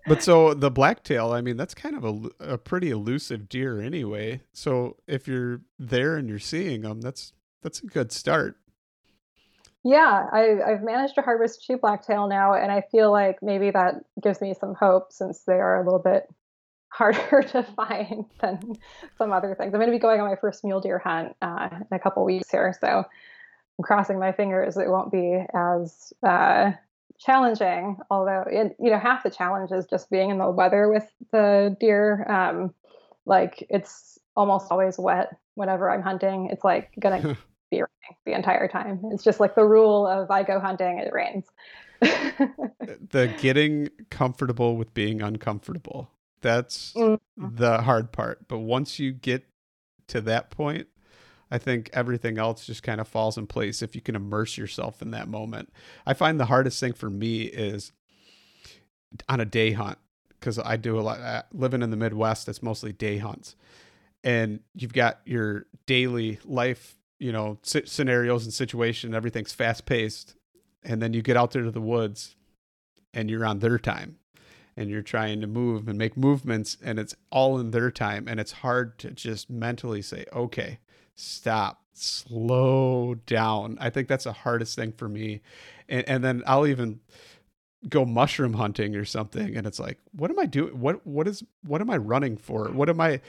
[0.07, 4.41] But so the blacktail, I mean, that's kind of a, a pretty elusive deer anyway.
[4.53, 8.57] So if you're there and you're seeing them, that's that's a good start.
[9.85, 13.97] Yeah, I, I've managed to harvest two blacktail now, and I feel like maybe that
[14.21, 16.29] gives me some hope since they are a little bit
[16.89, 18.77] harder to find than
[19.17, 19.75] some other things.
[19.75, 22.25] I'm going to be going on my first mule deer hunt uh, in a couple
[22.25, 23.05] weeks here, so
[23.79, 26.73] I'm crossing my fingers it won't be as uh,
[27.19, 27.97] challenging.
[28.11, 31.77] Although, it, you know, half the challenge is just being in the weather with the
[31.81, 32.25] deer.
[32.31, 32.75] Um,
[33.27, 36.49] like it's almost always wet whenever I'm hunting.
[36.51, 37.21] It's like gonna
[37.71, 39.01] be raining the entire time.
[39.13, 41.45] It's just like the rule of I go hunting, it rains.
[42.01, 46.11] the getting comfortable with being uncomfortable.
[46.41, 47.57] That's mm-hmm.
[47.57, 48.49] the hard part.
[48.49, 49.45] But once you get
[50.09, 50.89] to that point,
[51.51, 55.01] I think everything else just kind of falls in place if you can immerse yourself
[55.01, 55.73] in that moment.
[56.07, 57.93] I find the hardest thing for me is
[59.29, 59.99] on a day hunt
[60.39, 62.49] because I do a lot uh, living in the Midwest.
[62.49, 63.57] It's mostly day hunts,
[64.23, 69.15] and you've got your daily life, you know, scenarios and situation.
[69.15, 70.37] Everything's fast paced,
[70.83, 72.37] and then you get out there to the woods,
[73.15, 74.18] and you're on their time,
[74.79, 78.39] and you're trying to move and make movements, and it's all in their time, and
[78.39, 80.79] it's hard to just mentally say, okay,
[81.17, 83.77] stop, slow down.
[83.81, 85.43] I think that's the hardest thing for me.
[85.89, 87.01] And, and then I'll even
[87.89, 91.45] go mushroom hunting or something and it's like what am i doing what what is
[91.65, 93.21] what am i running for what am i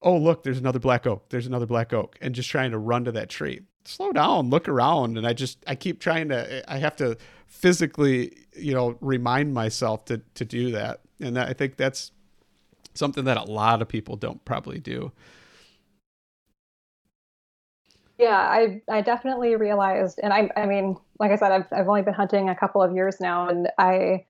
[0.00, 3.04] oh look there's another black oak there's another black oak and just trying to run
[3.04, 6.78] to that tree slow down look around and i just i keep trying to i
[6.78, 7.16] have to
[7.46, 12.12] physically you know remind myself to to do that and that, i think that's
[12.94, 15.12] something that a lot of people don't probably do
[18.18, 22.02] yeah, I I definitely realized, and I I mean, like I said, I've I've only
[22.02, 24.26] been hunting a couple of years now, and I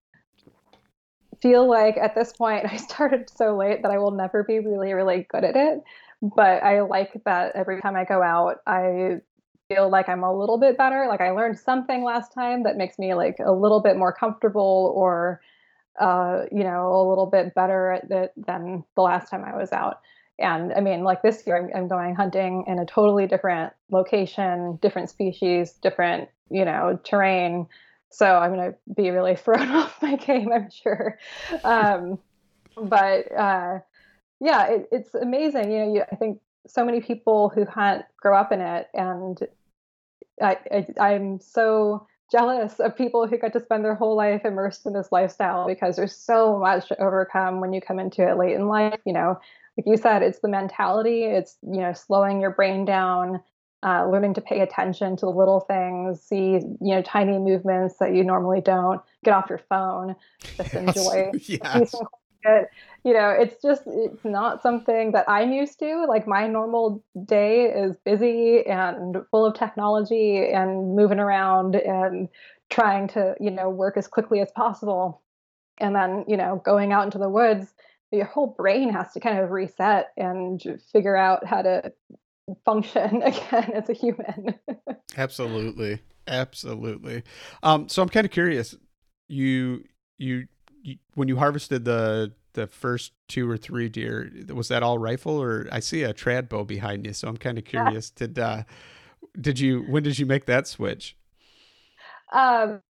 [1.41, 4.93] feel like at this point I started so late that I will never be really
[4.93, 5.83] really good at it.
[6.21, 9.21] But I like that every time I go out, I
[9.69, 11.07] feel like I'm a little bit better.
[11.09, 14.93] Like I learned something last time that makes me like a little bit more comfortable,
[14.97, 15.41] or
[16.01, 19.73] uh, you know, a little bit better at it than the last time I was
[19.73, 20.01] out.
[20.39, 24.79] And I mean, like this year, I'm, I'm going hunting in a totally different location,
[24.81, 27.67] different species, different, you know, terrain.
[28.11, 31.19] So I'm going to be really thrown off my game, I'm sure.
[31.65, 32.19] Um,
[32.81, 33.81] but uh,
[34.41, 35.73] yeah, it, it's amazing.
[35.73, 36.39] You know, you, I think
[36.69, 39.39] so many people who hunt grow up in it, and
[40.41, 44.87] I, I, I'm so jealous of people who get to spend their whole life immersed
[44.87, 48.55] in this lifestyle because there's so much to overcome when you come into it late
[48.55, 49.01] in life.
[49.05, 49.41] You know,
[49.77, 51.25] like you said, it's the mentality.
[51.25, 53.41] It's you know slowing your brain down,
[53.83, 58.15] uh, learning to pay attention to the little things, see you know tiny movements that
[58.15, 59.01] you normally don't.
[59.25, 60.15] Get off your phone,
[60.57, 60.97] just yes.
[60.97, 61.95] enjoy yes.
[63.05, 66.05] You know, it's just it's not something that I'm used to.
[66.07, 72.29] Like my normal day is busy and full of technology and moving around and
[72.71, 75.23] trying to you know work as quickly as possible
[75.79, 77.73] and then you know going out into the woods
[78.11, 81.93] your whole brain has to kind of reset and figure out how to
[82.65, 84.55] function again as a human.
[85.17, 87.23] absolutely, absolutely.
[87.63, 88.75] Um, so I'm kind of curious.
[89.29, 89.85] You,
[90.17, 90.47] you,
[90.83, 95.41] you, when you harvested the the first two or three deer, was that all rifle,
[95.41, 97.13] or I see a trad bow behind you?
[97.13, 98.13] So I'm kind of curious.
[98.21, 98.27] Yeah.
[98.27, 98.63] Did uh,
[99.41, 101.17] did you when did you make that switch?
[102.33, 102.81] Um,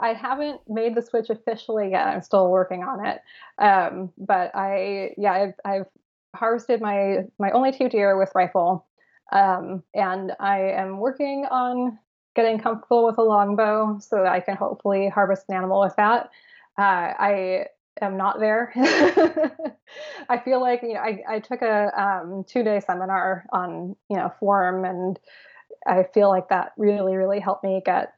[0.00, 2.06] I haven't made the switch officially yet.
[2.08, 3.20] I'm still working on it.
[3.58, 5.86] Um, but I, yeah, I've, I've,
[6.34, 8.84] harvested my my only two deer with rifle,
[9.30, 11.96] um, and I am working on
[12.34, 16.30] getting comfortable with a longbow so that I can hopefully harvest an animal with that.
[16.76, 17.66] Uh, I
[18.00, 18.72] am not there.
[20.28, 24.16] I feel like you know I, I took a um, two day seminar on you
[24.16, 25.18] know form and
[25.86, 28.12] I feel like that really really helped me get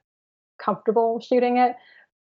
[0.59, 1.77] comfortable shooting it.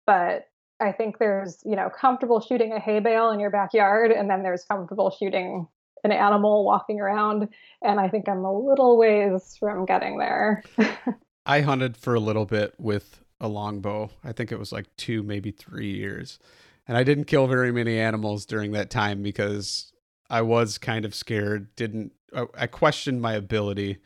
[0.07, 0.47] But
[0.81, 4.43] I think there's, you know, comfortable shooting a hay bale in your backyard, and then
[4.43, 5.67] there's comfortable shooting
[6.05, 7.49] an animal walking around.
[7.83, 10.63] And I think I'm a little ways from getting there.
[11.47, 14.11] I hunted for a little bit with a longbow.
[14.23, 16.39] I think it was like two, maybe three years.
[16.87, 19.93] And I didn't kill very many animals during that time because
[20.31, 22.13] I was kind of scared, didn't,
[22.55, 23.99] I questioned my ability.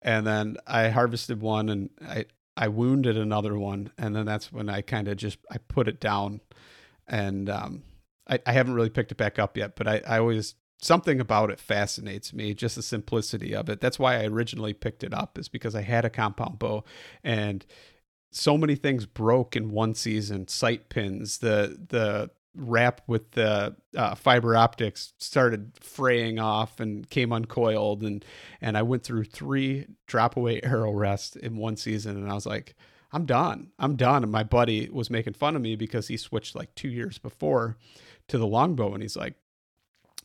[0.00, 2.26] And then I harvested one and I,
[2.56, 6.00] I wounded another one, and then that's when I kind of just I put it
[6.00, 6.42] down,
[7.06, 7.82] and um,
[8.28, 9.74] I, I haven't really picked it back up yet.
[9.74, 13.80] But I, I always something about it fascinates me, just the simplicity of it.
[13.80, 16.84] That's why I originally picked it up, is because I had a compound bow,
[17.24, 17.64] and
[18.32, 20.48] so many things broke in one season.
[20.48, 27.32] Sight pins, the the wrap with the uh, fiber optics started fraying off and came
[27.32, 28.24] uncoiled and
[28.60, 32.44] and I went through three drop away arrow rests in one season and I was
[32.44, 32.74] like
[33.10, 36.54] I'm done I'm done and my buddy was making fun of me because he switched
[36.54, 37.78] like 2 years before
[38.28, 39.34] to the longbow and he's like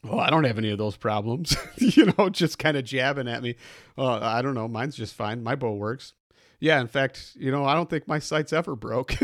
[0.03, 1.55] Well, I don't have any of those problems.
[1.77, 3.55] you know, just kind of jabbing at me.
[3.95, 4.67] Well, I don't know.
[4.67, 5.43] Mine's just fine.
[5.43, 6.13] My bow works.
[6.59, 9.15] Yeah, in fact, you know, I don't think my sight's ever broke.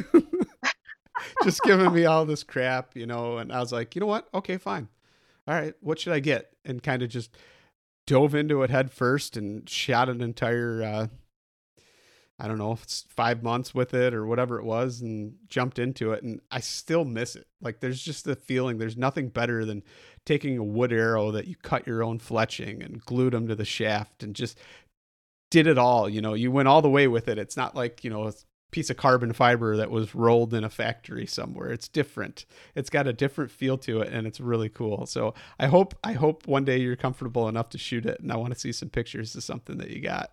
[1.44, 4.28] just giving me all this crap, you know, and I was like, you know what?
[4.34, 4.88] Okay, fine.
[5.48, 6.52] All right, what should I get?
[6.64, 7.36] And kind of just
[8.06, 11.08] dove into it head first and shot an entire uh,
[12.40, 12.78] I don't know
[13.10, 16.24] five months with it or whatever it was and jumped into it.
[16.24, 17.48] And I still miss it.
[17.62, 19.84] Like there's just the feeling, there's nothing better than
[20.26, 23.66] taking a wood arrow that you cut your own fletching and glued them to the
[23.66, 24.58] shaft and just
[25.54, 26.10] did it all.
[26.10, 27.38] You know, you went all the way with it.
[27.38, 28.34] It's not like, you know, a
[28.72, 31.72] piece of carbon fiber that was rolled in a factory somewhere.
[31.72, 32.47] It's different.
[32.74, 35.06] It's got a different feel to it and it's really cool.
[35.06, 38.20] So I hope, I hope one day you're comfortable enough to shoot it.
[38.20, 40.32] And I want to see some pictures of something that you got.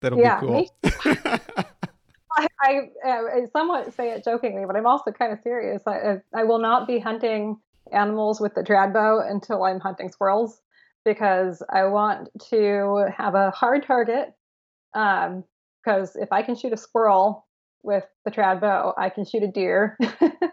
[0.00, 0.76] That'll yeah, be cool.
[1.04, 5.82] I, I, uh, I, somewhat say it jokingly, but I'm also kind of serious.
[5.86, 7.60] I, I will not be hunting
[7.92, 10.60] animals with the trad bow until I'm hunting squirrels
[11.04, 14.34] because I want to have a hard target.
[14.94, 15.44] Um,
[15.82, 17.46] because if I can shoot a squirrel
[17.82, 19.96] with the trad bow, I can shoot a deer.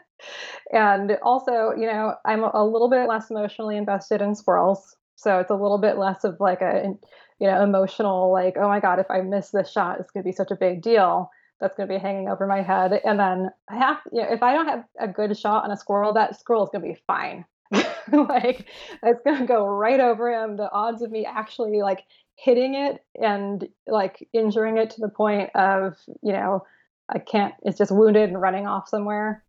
[0.71, 5.51] and also, you know, I'm a little bit less emotionally invested in squirrels, so it's
[5.51, 6.93] a little bit less of like a
[7.39, 10.27] you know, emotional, like, oh my God, if I miss this shot, it's going to
[10.27, 11.29] be such a big deal.
[11.59, 12.99] That's going to be hanging over my head.
[13.03, 15.77] And then I have, you know, if I don't have a good shot on a
[15.77, 17.45] squirrel, that squirrel is going to be fine.
[18.11, 18.67] like,
[19.03, 20.57] it's going to go right over him.
[20.57, 22.03] The odds of me actually like
[22.37, 26.63] hitting it and like injuring it to the point of, you know,
[27.09, 29.43] I can't, it's just wounded and running off somewhere,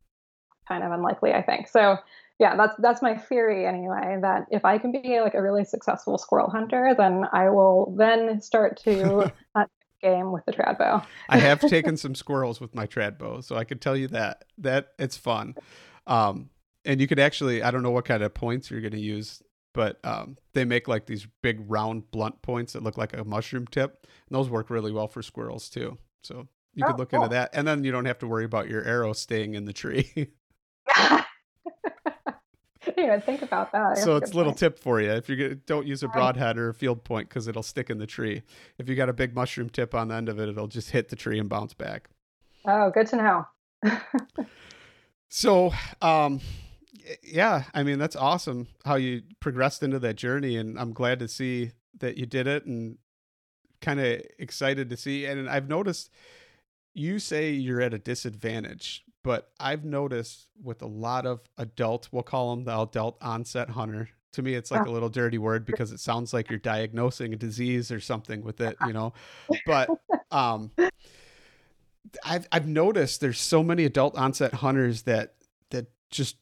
[0.67, 1.69] kind of unlikely, I think.
[1.69, 1.99] So,
[2.39, 4.17] yeah, that's that's my theory anyway.
[4.23, 8.41] That if I can be like a really successful squirrel hunter, then I will then
[8.41, 9.71] start to hunt
[10.01, 11.03] game with the trad bow.
[11.29, 14.45] I have taken some squirrels with my trad bow, so I could tell you that
[14.59, 15.57] that it's fun.
[16.07, 16.51] Um,
[16.85, 19.43] and you could actually, I don't know what kind of points you're going to use,
[19.75, 23.67] but um, they make like these big round blunt points that look like a mushroom
[23.67, 25.99] tip, and those work really well for squirrels too.
[26.23, 27.23] So you oh, could look cool.
[27.23, 29.73] into that, and then you don't have to worry about your arrow staying in the
[29.73, 30.31] tree.
[32.99, 33.99] even think about that.
[33.99, 34.59] So it's a little point.
[34.59, 35.11] tip for you.
[35.11, 38.07] If you don't use a broadhead or a field point because it'll stick in the
[38.07, 38.43] tree.
[38.79, 41.09] If you got a big mushroom tip on the end of it, it'll just hit
[41.09, 42.09] the tree and bounce back.
[42.67, 43.47] Oh, good to know.
[45.29, 46.41] so, um,
[47.23, 51.29] yeah, I mean that's awesome how you progressed into that journey, and I'm glad to
[51.29, 52.99] see that you did it, and
[53.81, 55.27] kind of excited to see.
[55.27, 56.11] And I've noticed
[56.95, 62.23] you say you're at a disadvantage but I've noticed with a lot of adult, we'll
[62.23, 64.09] call them the adult onset hunter.
[64.33, 67.37] To me, it's like a little dirty word because it sounds like you're diagnosing a
[67.37, 69.13] disease or something with it, you know.
[69.67, 69.91] But
[70.31, 70.71] um,
[72.25, 75.35] I've I've noticed there's so many adult onset hunters that
[75.71, 76.37] that just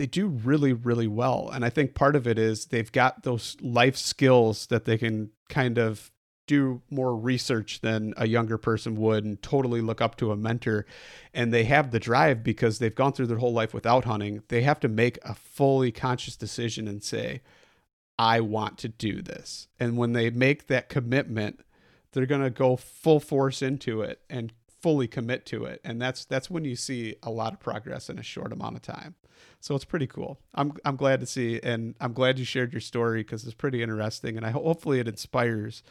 [0.00, 3.58] they do really really well, and I think part of it is they've got those
[3.60, 6.10] life skills that they can kind of
[6.46, 10.86] do more research than a younger person would and totally look up to a mentor.
[11.34, 14.42] And they have the drive because they've gone through their whole life without hunting.
[14.48, 17.42] They have to make a fully conscious decision and say
[18.18, 19.68] i want to do this.
[19.78, 21.60] And when they make that commitment
[22.12, 25.82] they're going to go full force into it and fully commit to it.
[25.84, 28.82] And that's that's when you see a lot of progress in a short amount of
[28.82, 29.14] time
[29.60, 32.80] so it's pretty cool i'm i'm glad to see and i'm glad you shared your
[32.80, 35.82] story because it's pretty interesting and i hopefully it inspires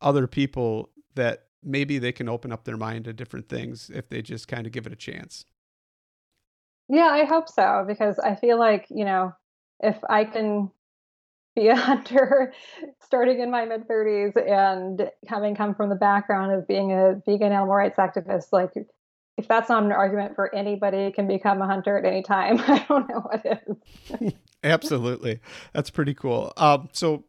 [0.00, 4.20] other people that maybe they can open up their mind to different things if they
[4.20, 5.44] just kind of give it a chance.
[6.88, 9.32] Yeah, I hope so because I feel like, you know,
[9.80, 10.70] if I can
[11.54, 12.52] be a hunter
[13.02, 17.52] starting in my mid 30s and having come from the background of being a vegan
[17.52, 18.72] animal rights activist, like
[19.36, 22.84] if that's not an argument for anybody can become a hunter at any time, I
[22.88, 24.32] don't know what is.
[24.64, 25.40] Absolutely.
[25.72, 26.52] That's pretty cool.
[26.56, 27.24] Um, so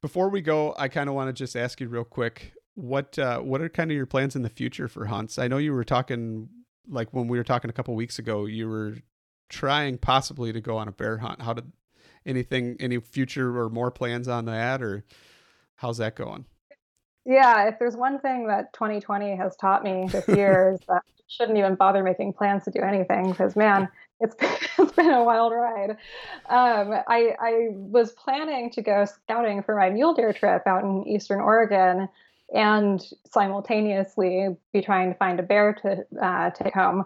[0.00, 3.40] before we go, I kind of want to just ask you real quick what uh,
[3.40, 5.38] what are kind of your plans in the future for hunts?
[5.38, 6.48] I know you were talking
[6.88, 8.96] like when we were talking a couple weeks ago, you were
[9.48, 11.42] trying possibly to go on a bear hunt.
[11.42, 11.70] How did
[12.24, 15.04] anything any future or more plans on that or
[15.76, 16.46] how's that going?
[17.24, 21.22] Yeah, if there's one thing that 2020 has taught me this year is that I
[21.28, 23.88] shouldn't even bother making plans to do anything because man,
[24.20, 25.90] it's been, it's been a wild ride.
[26.48, 31.06] Um, I, I was planning to go scouting for my mule deer trip out in
[31.06, 32.08] eastern Oregon
[32.54, 37.04] and simultaneously be trying to find a bear to uh, take home.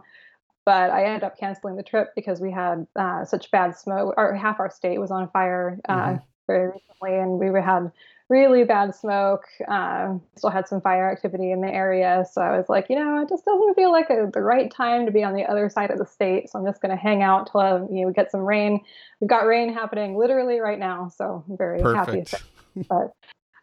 [0.64, 4.34] But I ended up canceling the trip because we had uh, such bad smoke, or
[4.34, 6.16] half our state was on fire uh, mm-hmm.
[6.48, 7.92] very recently, and we had
[8.28, 9.44] really bad smoke.
[9.68, 12.24] Um, still had some fire activity in the area.
[12.30, 15.06] So I was like, you know, it just doesn't feel like a, the right time
[15.06, 16.50] to be on the other side of the state.
[16.50, 18.80] So I'm just going to hang out till uh, you know, we get some rain.
[19.20, 21.08] We've got rain happening literally right now.
[21.16, 22.32] So I'm very Perfect.
[22.32, 22.42] happy.
[22.90, 23.14] But,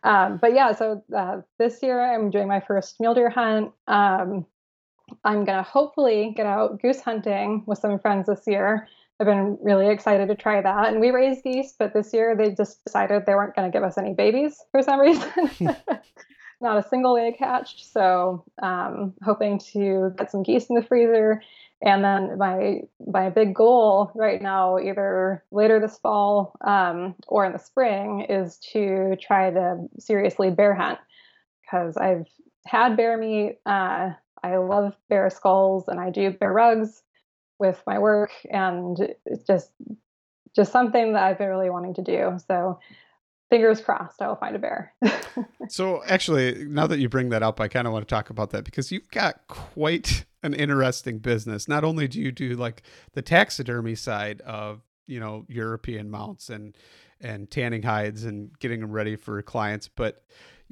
[0.02, 3.72] um, but yeah, so uh, this year I'm doing my first mule deer hunt.
[3.88, 4.48] Um,
[5.24, 8.88] I'm going to hopefully get out goose hunting with some friends this year.
[9.20, 10.90] I've been really excited to try that.
[10.90, 13.84] And we raise geese, but this year they just decided they weren't going to give
[13.84, 15.30] us any babies for some reason.
[16.62, 17.86] Not a single egg hatched.
[17.92, 21.42] So, um, hoping to get some geese in the freezer.
[21.86, 27.52] And then my my big goal right now, either later this fall um, or in
[27.52, 31.00] the spring, is to try to seriously bear hunt
[31.62, 32.28] because I've
[32.66, 33.60] had bear meat.
[33.66, 34.12] Uh,
[34.42, 37.04] I love bear skulls, and I do bear rugs
[37.64, 39.72] with my work and it's just
[40.56, 42.38] just something that I've been really wanting to do.
[42.48, 42.80] So
[43.50, 44.94] fingers crossed I will find a bear.
[45.70, 48.52] so actually, now that you bring that up, I kind of want to talk about
[48.52, 51.68] that because you've got quite an interesting business.
[51.68, 52.84] Not only do you do like
[53.14, 56.76] the taxidermy side of, you know, European mounts and
[57.22, 60.24] and tanning hides and getting them ready for clients, but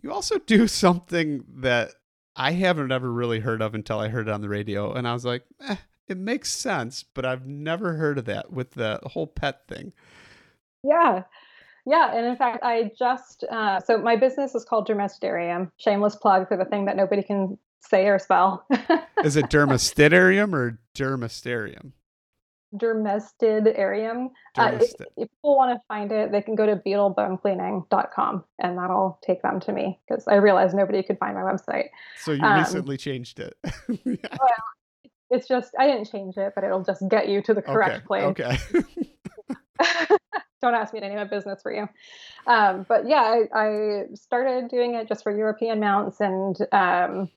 [0.01, 1.91] you also do something that
[2.35, 5.13] I haven't ever really heard of until I heard it on the radio and I
[5.13, 5.75] was like, eh,
[6.12, 9.93] it makes sense, but I've never heard of that with the whole pet thing.
[10.84, 11.24] Yeah.
[11.86, 15.72] Yeah, and in fact, I just uh, so my business is called Dermestidarium.
[15.78, 18.68] Shameless plug for the thing that nobody can say or spell.
[19.24, 21.93] is it Dermestidarium or Dermestarium?
[22.76, 24.30] Dermestidarium.
[24.57, 29.20] Uh, if, if, people want to find it, they can go to beetlebonecleaning.com and that'll
[29.26, 31.88] take them to me because I realized nobody could find my website.
[32.20, 33.57] So you um, recently changed it.
[34.05, 34.16] yeah.
[34.39, 34.49] well,
[35.32, 38.05] it's just I didn't change it, but it'll just get you to the correct okay,
[38.05, 38.61] place.
[38.71, 40.17] Okay.
[40.61, 41.89] Don't ask me to name a business for you.
[42.45, 47.32] Um, but yeah, I, I, started doing it just for European mounts and um,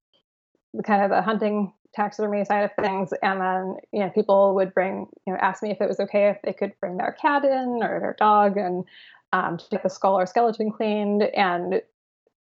[0.85, 3.15] kind of the hunting taxidermy side of things.
[3.23, 6.29] And then, you know, people would bring, you know, ask me if it was okay
[6.29, 8.85] if they could bring their cat in or their dog and
[9.33, 11.23] um, to get the skull or skeleton cleaned.
[11.23, 11.81] And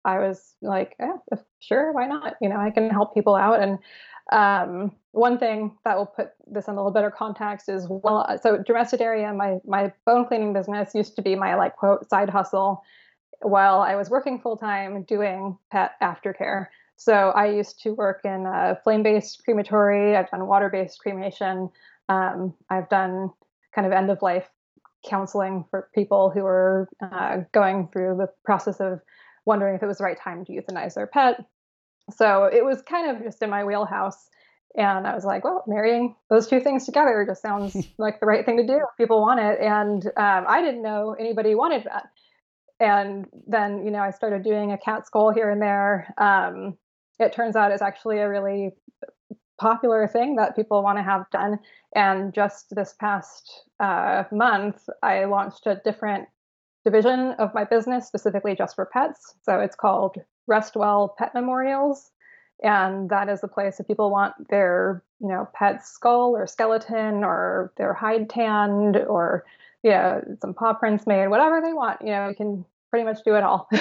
[0.03, 1.17] I was like, yeah,
[1.59, 2.35] sure, why not?
[2.41, 3.61] You know, I can help people out.
[3.61, 3.79] And
[4.31, 8.57] um, one thing that will put this in a little better context is well, so
[8.57, 12.83] Dermestidarium, my my bone cleaning business used to be my like quote side hustle
[13.41, 16.67] while I was working full time doing pet aftercare.
[16.97, 20.15] So I used to work in a flame-based crematory.
[20.15, 21.69] I've done water-based cremation.
[22.07, 23.31] Um, I've done
[23.73, 24.49] kind of end of life
[25.07, 29.01] counseling for people who are uh, going through the process of
[29.45, 31.45] wondering if it was the right time to euthanize their pet.
[32.11, 34.29] So it was kind of just in my wheelhouse.
[34.77, 38.45] And I was like, well, marrying those two things together just sounds like the right
[38.45, 38.79] thing to do.
[38.97, 39.59] People want it.
[39.59, 42.09] And um, I didn't know anybody wanted that.
[42.79, 46.13] And then, you know, I started doing a cat skull here and there.
[46.17, 46.77] Um,
[47.19, 48.71] it turns out it's actually a really
[49.57, 51.59] popular thing that people want to have done.
[51.95, 56.27] And just this past uh, month, I launched a different
[56.83, 59.35] division of my business specifically just for pets.
[59.43, 60.17] So it's called
[60.49, 62.11] Restwell Pet Memorials.
[62.63, 67.23] And that is the place if people want their, you know, pet skull or skeleton
[67.23, 69.45] or their hide tanned or
[69.83, 72.01] yeah, some paw prints made, whatever they want.
[72.01, 73.69] You know, you can pretty much do it all.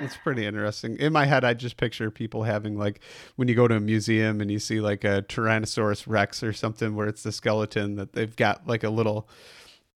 [0.00, 0.96] It's pretty interesting.
[0.98, 3.00] In my head, I just picture people having like
[3.36, 6.94] when you go to a museum and you see like a Tyrannosaurus Rex or something
[6.94, 9.28] where it's the skeleton that they've got like a little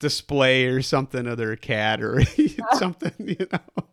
[0.01, 2.23] display or something of their cat or
[2.73, 3.85] something, you know.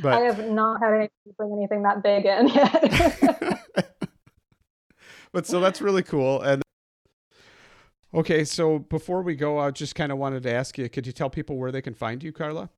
[0.00, 3.60] But I have not had any bring anything that big in yet.
[5.32, 6.40] but so that's really cool.
[6.42, 6.62] And
[8.14, 11.12] okay, so before we go, I just kind of wanted to ask you: Could you
[11.12, 12.70] tell people where they can find you, Carla?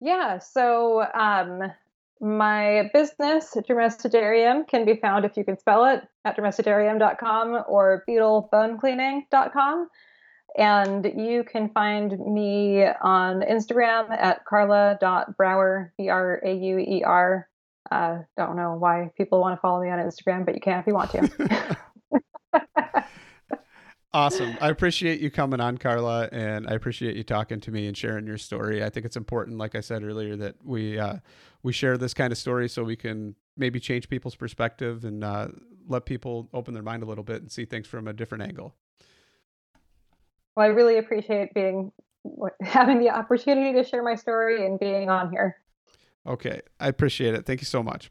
[0.00, 0.38] Yeah.
[0.38, 1.72] So um,
[2.20, 9.88] my business, Dermestidarium, can be found if you can spell it at dermestidarium.com or beetlebonecleaning.com.
[10.60, 17.48] And you can find me on Instagram at carla.brauer, B R A U E R.
[17.90, 20.86] Uh, don't know why people want to follow me on Instagram, but you can if
[20.86, 21.76] you want to.
[24.12, 24.54] awesome.
[24.60, 28.26] I appreciate you coming on, Carla, and I appreciate you talking to me and sharing
[28.26, 28.84] your story.
[28.84, 31.16] I think it's important, like I said earlier, that we uh,
[31.62, 35.48] we share this kind of story so we can maybe change people's perspective and uh,
[35.88, 38.74] let people open their mind a little bit and see things from a different angle.
[40.56, 41.92] Well, I really appreciate being
[42.60, 45.56] having the opportunity to share my story and being on here.
[46.26, 47.46] Okay, I appreciate it.
[47.46, 48.10] Thank you so much.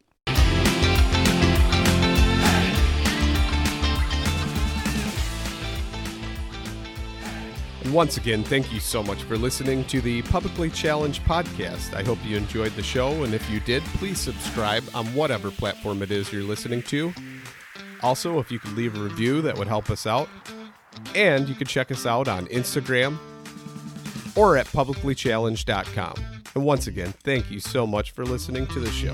[7.90, 11.95] And once again, thank you so much for listening to the Publicly Challenged podcast.
[11.95, 16.02] I hope you enjoyed the show, and if you did, please subscribe on whatever platform
[16.02, 17.14] it is you're listening to.
[18.02, 20.30] Also, if you could leave a review, that would help us out.
[21.16, 23.18] And you can check us out on Instagram
[24.36, 26.14] or at publiclychallenged.com.
[26.56, 29.14] And once again, thank you so much for listening to the show.